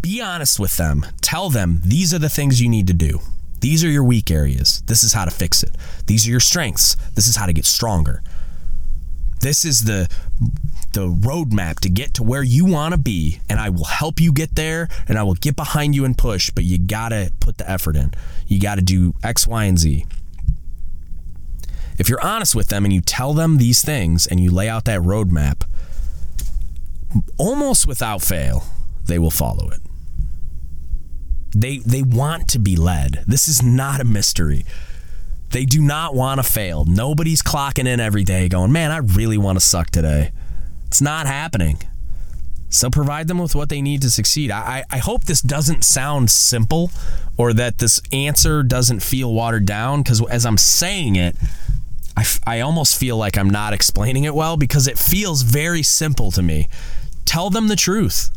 Be 0.00 0.20
honest 0.20 0.58
with 0.58 0.78
them. 0.78 1.06
Tell 1.20 1.50
them 1.50 1.80
these 1.84 2.14
are 2.14 2.18
the 2.18 2.30
things 2.30 2.60
you 2.60 2.70
need 2.70 2.86
to 2.86 2.94
do. 2.94 3.20
These 3.60 3.84
are 3.84 3.88
your 3.88 4.04
weak 4.04 4.30
areas. 4.30 4.82
This 4.86 5.04
is 5.04 5.12
how 5.12 5.26
to 5.26 5.30
fix 5.30 5.62
it. 5.62 5.76
These 6.06 6.26
are 6.26 6.30
your 6.30 6.40
strengths. 6.40 6.96
This 7.14 7.26
is 7.26 7.36
how 7.36 7.46
to 7.46 7.52
get 7.52 7.66
stronger. 7.66 8.22
This 9.40 9.64
is 9.66 9.84
the 9.84 10.08
the 10.94 11.08
roadmap 11.08 11.80
to 11.80 11.90
get 11.90 12.14
to 12.14 12.22
where 12.22 12.42
you 12.42 12.64
want 12.64 12.92
to 12.92 12.98
be, 12.98 13.40
and 13.48 13.60
I 13.60 13.68
will 13.68 13.84
help 13.84 14.20
you 14.20 14.32
get 14.32 14.54
there, 14.54 14.88
and 15.06 15.18
I 15.18 15.22
will 15.22 15.34
get 15.34 15.56
behind 15.56 15.94
you 15.94 16.04
and 16.04 16.16
push. 16.16 16.50
But 16.50 16.64
you 16.64 16.78
gotta 16.78 17.30
put 17.40 17.58
the 17.58 17.70
effort 17.70 17.96
in. 17.96 18.14
You 18.46 18.60
gotta 18.60 18.82
do 18.82 19.14
X, 19.22 19.46
Y, 19.46 19.64
and 19.64 19.78
Z. 19.78 20.06
If 21.98 22.08
you're 22.08 22.24
honest 22.24 22.54
with 22.54 22.68
them 22.68 22.84
and 22.84 22.92
you 22.92 23.00
tell 23.00 23.34
them 23.34 23.58
these 23.58 23.82
things 23.82 24.26
and 24.26 24.40
you 24.40 24.50
lay 24.50 24.68
out 24.68 24.84
that 24.86 25.00
roadmap, 25.00 25.62
almost 27.38 27.86
without 27.86 28.22
fail, 28.22 28.64
they 29.06 29.18
will 29.18 29.30
follow 29.30 29.68
it. 29.70 29.80
They 31.54 31.78
they 31.78 32.02
want 32.02 32.48
to 32.48 32.58
be 32.58 32.74
led. 32.74 33.24
This 33.26 33.46
is 33.46 33.62
not 33.62 34.00
a 34.00 34.04
mystery. 34.04 34.64
They 35.50 35.64
do 35.64 35.80
not 35.80 36.16
want 36.16 36.38
to 36.38 36.42
fail. 36.42 36.84
Nobody's 36.84 37.42
clocking 37.42 37.86
in 37.86 38.00
every 38.00 38.24
day 38.24 38.48
going, 38.48 38.72
man, 38.72 38.90
I 38.90 38.96
really 38.96 39.38
want 39.38 39.56
to 39.56 39.64
suck 39.64 39.90
today. 39.90 40.32
It's 40.94 41.02
not 41.02 41.26
happening. 41.26 41.78
So 42.68 42.88
provide 42.88 43.26
them 43.26 43.40
with 43.40 43.56
what 43.56 43.68
they 43.68 43.82
need 43.82 44.00
to 44.02 44.10
succeed. 44.12 44.52
I, 44.52 44.84
I 44.88 44.98
hope 44.98 45.24
this 45.24 45.40
doesn't 45.40 45.82
sound 45.82 46.30
simple 46.30 46.92
or 47.36 47.52
that 47.52 47.78
this 47.78 48.00
answer 48.12 48.62
doesn't 48.62 49.00
feel 49.00 49.34
watered 49.34 49.66
down 49.66 50.04
because 50.04 50.24
as 50.28 50.46
I'm 50.46 50.56
saying 50.56 51.16
it, 51.16 51.34
I, 52.16 52.24
I 52.46 52.60
almost 52.60 52.96
feel 52.96 53.16
like 53.16 53.36
I'm 53.36 53.50
not 53.50 53.72
explaining 53.72 54.22
it 54.22 54.36
well 54.36 54.56
because 54.56 54.86
it 54.86 54.96
feels 54.96 55.42
very 55.42 55.82
simple 55.82 56.30
to 56.30 56.42
me. 56.42 56.68
Tell 57.24 57.50
them 57.50 57.66
the 57.66 57.74
truth. 57.74 58.30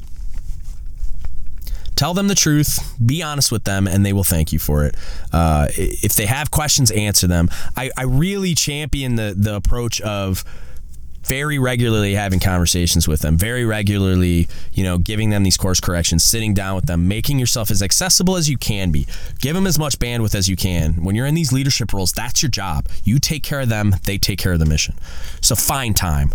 Tell 1.94 2.16
them 2.16 2.28
the 2.28 2.34
truth, 2.34 2.96
be 3.06 3.22
honest 3.22 3.52
with 3.52 3.66
them, 3.66 3.86
and 3.88 4.04
they 4.04 4.14
will 4.14 4.24
thank 4.24 4.52
you 4.52 4.58
for 4.58 4.84
it. 4.84 4.96
Uh, 5.32 5.68
if 5.78 6.16
they 6.16 6.26
have 6.26 6.50
questions, 6.50 6.90
answer 6.90 7.28
them. 7.28 7.50
I, 7.76 7.92
I 7.96 8.06
really 8.06 8.56
champion 8.56 9.16
the, 9.16 9.36
the 9.38 9.56
approach 9.56 10.02
of 10.02 10.44
very 11.28 11.60
regularly 11.60 12.14
having 12.14 12.40
conversations 12.40 13.08
with 13.08 13.22
them, 13.22 13.38
very 13.38 13.66
regularly, 13.66 14.48
you 14.72 14.84
know, 14.84 14.98
giving 14.98 15.30
them 15.30 15.44
these 15.44 15.58
course 15.58 15.80
corrections, 15.80 16.24
sitting 16.24 16.54
down 16.54 16.76
with 16.76 16.86
them, 16.86 17.08
making 17.08 17.38
yourself 17.38 17.70
as 17.70 17.84
accessible 17.84 18.38
as 18.38 18.50
you 18.50 18.58
can 18.58 18.92
be. 18.92 19.06
Give 19.40 19.54
them 19.54 19.68
as 19.68 19.78
much 19.78 20.00
bandwidth 20.00 20.36
as 20.36 20.48
you 20.48 20.56
can. 20.56 21.04
When 21.04 21.16
you're 21.16 21.26
in 21.26 21.36
these 21.36 21.52
leadership 21.52 21.94
roles, 21.94 22.12
that's 22.12 22.42
your 22.42 22.50
job. 22.50 22.88
You 23.04 23.20
take 23.20 23.44
care 23.44 23.60
of 23.60 23.70
them, 23.70 23.96
they 24.06 24.18
take 24.18 24.40
care 24.40 24.54
of 24.54 24.60
the 24.60 24.66
mission. 24.66 24.96
So 25.42 25.56
find 25.56 25.96
time, 25.96 26.32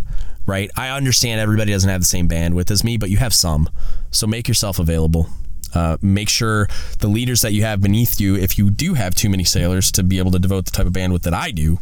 right? 0.46 0.70
I 0.76 0.90
understand 0.90 1.40
everybody 1.40 1.72
doesn't 1.72 1.88
have 1.90 2.02
the 2.02 2.06
same 2.06 2.28
bandwidth 2.28 2.70
as 2.70 2.84
me, 2.84 2.96
but 2.98 3.10
you 3.10 3.16
have 3.16 3.34
some. 3.34 3.70
So 4.10 4.26
make 4.26 4.46
yourself 4.46 4.78
available. 4.78 5.28
Uh, 5.74 5.96
make 6.02 6.28
sure 6.28 6.68
the 6.98 7.08
leaders 7.08 7.40
that 7.40 7.54
you 7.54 7.62
have 7.62 7.80
beneath 7.80 8.20
you, 8.20 8.36
if 8.36 8.58
you 8.58 8.68
do 8.68 8.92
have 8.92 9.14
too 9.14 9.30
many 9.30 9.44
sailors 9.44 9.90
to 9.92 10.02
be 10.02 10.18
able 10.18 10.30
to 10.30 10.38
devote 10.38 10.66
the 10.66 10.70
type 10.70 10.86
of 10.86 10.92
bandwidth 10.92 11.22
that 11.22 11.32
I 11.32 11.50
do, 11.50 11.78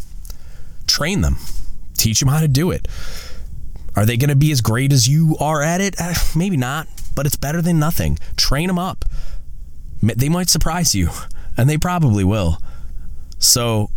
train 0.86 1.22
them, 1.22 1.38
teach 2.00 2.20
them 2.20 2.28
how 2.28 2.40
to 2.40 2.48
do 2.48 2.70
it. 2.70 2.88
Are 3.96 4.06
they 4.06 4.16
going 4.16 4.30
to 4.30 4.36
be 4.36 4.52
as 4.52 4.60
great 4.60 4.92
as 4.92 5.08
you 5.08 5.36
are 5.40 5.62
at 5.62 5.80
it? 5.80 5.94
Uh, 6.00 6.14
maybe 6.36 6.56
not, 6.56 6.88
but 7.14 7.26
it's 7.26 7.36
better 7.36 7.60
than 7.60 7.78
nothing. 7.78 8.18
Train 8.36 8.68
them 8.68 8.78
up. 8.78 9.04
They 10.02 10.28
might 10.28 10.48
surprise 10.48 10.94
you, 10.94 11.10
and 11.56 11.68
they 11.68 11.76
probably 11.76 12.24
will. 12.24 12.58
So 13.38 13.90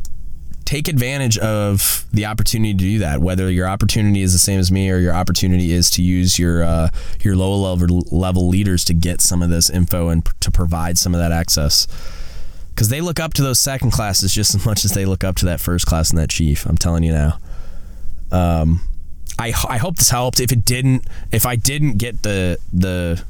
take 0.65 0.87
advantage 0.87 1.37
of 1.37 2.05
the 2.11 2.25
opportunity 2.25 2.73
to 2.73 2.77
do 2.77 2.99
that. 2.99 3.19
Whether 3.19 3.51
your 3.51 3.67
opportunity 3.67 4.21
is 4.21 4.33
the 4.33 4.39
same 4.39 4.59
as 4.59 4.71
me, 4.71 4.89
or 4.89 4.97
your 4.97 5.13
opportunity 5.13 5.71
is 5.71 5.89
to 5.91 6.01
use 6.01 6.39
your 6.39 6.63
uh, 6.63 6.89
your 7.21 7.35
low 7.35 7.55
level 7.55 8.03
level 8.11 8.47
leaders 8.47 8.83
to 8.85 8.93
get 8.93 9.21
some 9.21 9.43
of 9.43 9.49
this 9.49 9.69
info 9.69 10.09
and 10.09 10.27
to 10.41 10.51
provide 10.51 10.97
some 10.97 11.13
of 11.13 11.19
that 11.19 11.31
access. 11.31 11.87
Because 12.69 12.89
they 12.89 13.01
look 13.01 13.19
up 13.19 13.33
to 13.35 13.43
those 13.43 13.59
second 13.59 13.91
classes 13.91 14.33
just 14.33 14.55
as 14.55 14.65
much 14.65 14.83
as 14.83 14.91
they 14.93 15.05
look 15.05 15.23
up 15.23 15.35
to 15.37 15.45
that 15.45 15.61
first 15.61 15.85
class 15.85 16.09
and 16.09 16.17
that 16.17 16.29
chief. 16.29 16.65
I'm 16.65 16.77
telling 16.77 17.03
you 17.03 17.11
now. 17.11 17.37
Um, 18.33 18.81
I 19.39 19.53
I 19.67 19.77
hope 19.77 19.97
this 19.97 20.09
helped. 20.09 20.39
If 20.39 20.51
it 20.51 20.65
didn't, 20.65 21.07
if 21.31 21.45
I 21.45 21.55
didn't 21.55 21.97
get 21.97 22.23
the 22.23 22.57
the 22.71 23.23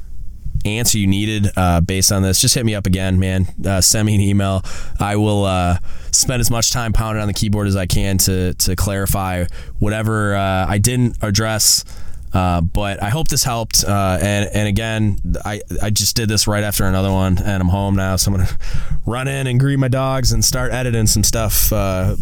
answer 0.64 0.98
you 0.98 1.06
needed 1.06 1.50
uh, 1.56 1.80
based 1.80 2.12
on 2.12 2.22
this, 2.22 2.40
just 2.40 2.54
hit 2.54 2.64
me 2.64 2.74
up 2.74 2.86
again, 2.86 3.18
man. 3.18 3.46
Uh, 3.64 3.80
send 3.80 4.06
me 4.06 4.14
an 4.14 4.20
email. 4.20 4.62
I 4.98 5.16
will 5.16 5.44
uh, 5.44 5.78
spend 6.10 6.40
as 6.40 6.50
much 6.50 6.70
time 6.70 6.92
pounding 6.92 7.20
on 7.20 7.28
the 7.28 7.34
keyboard 7.34 7.66
as 7.66 7.76
I 7.76 7.86
can 7.86 8.18
to 8.18 8.54
to 8.54 8.76
clarify 8.76 9.44
whatever 9.78 10.34
uh, 10.34 10.66
I 10.68 10.78
didn't 10.78 11.18
address. 11.22 11.84
Uh, 12.32 12.60
but 12.60 13.00
I 13.00 13.10
hope 13.10 13.28
this 13.28 13.44
helped. 13.44 13.84
Uh, 13.84 14.18
and 14.20 14.50
and 14.52 14.68
again, 14.68 15.18
I 15.44 15.60
I 15.82 15.90
just 15.90 16.16
did 16.16 16.28
this 16.28 16.46
right 16.48 16.64
after 16.64 16.84
another 16.84 17.12
one, 17.12 17.38
and 17.38 17.62
I'm 17.62 17.68
home 17.68 17.94
now, 17.94 18.16
so 18.16 18.32
I'm 18.32 18.38
gonna 18.38 18.58
run 19.06 19.28
in 19.28 19.46
and 19.46 19.60
greet 19.60 19.78
my 19.78 19.88
dogs 19.88 20.32
and 20.32 20.44
start 20.44 20.72
editing 20.72 21.06
some 21.06 21.22
stuff 21.22 21.70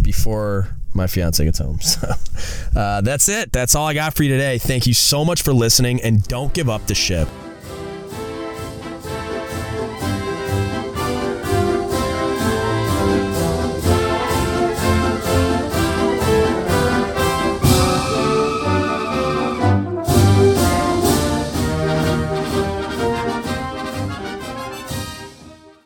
before 0.02 0.76
my 0.94 1.06
fiance 1.06 1.44
gets 1.44 1.58
home. 1.58 1.78
So 1.92 2.08
uh, 2.74 3.00
that's 3.02 3.28
it. 3.28 3.52
That's 3.52 3.74
all 3.74 3.86
I 3.86 3.94
got 3.94 4.14
for 4.14 4.22
you 4.22 4.30
today. 4.30 4.58
Thank 4.58 4.86
you 4.86 4.94
so 4.94 5.24
much 5.24 5.42
for 5.42 5.52
listening, 5.52 6.00
and 6.00 6.22
don't 6.26 6.52
give 6.54 6.68
up 6.68 6.86
the 6.86 6.94
ship. 6.94 7.28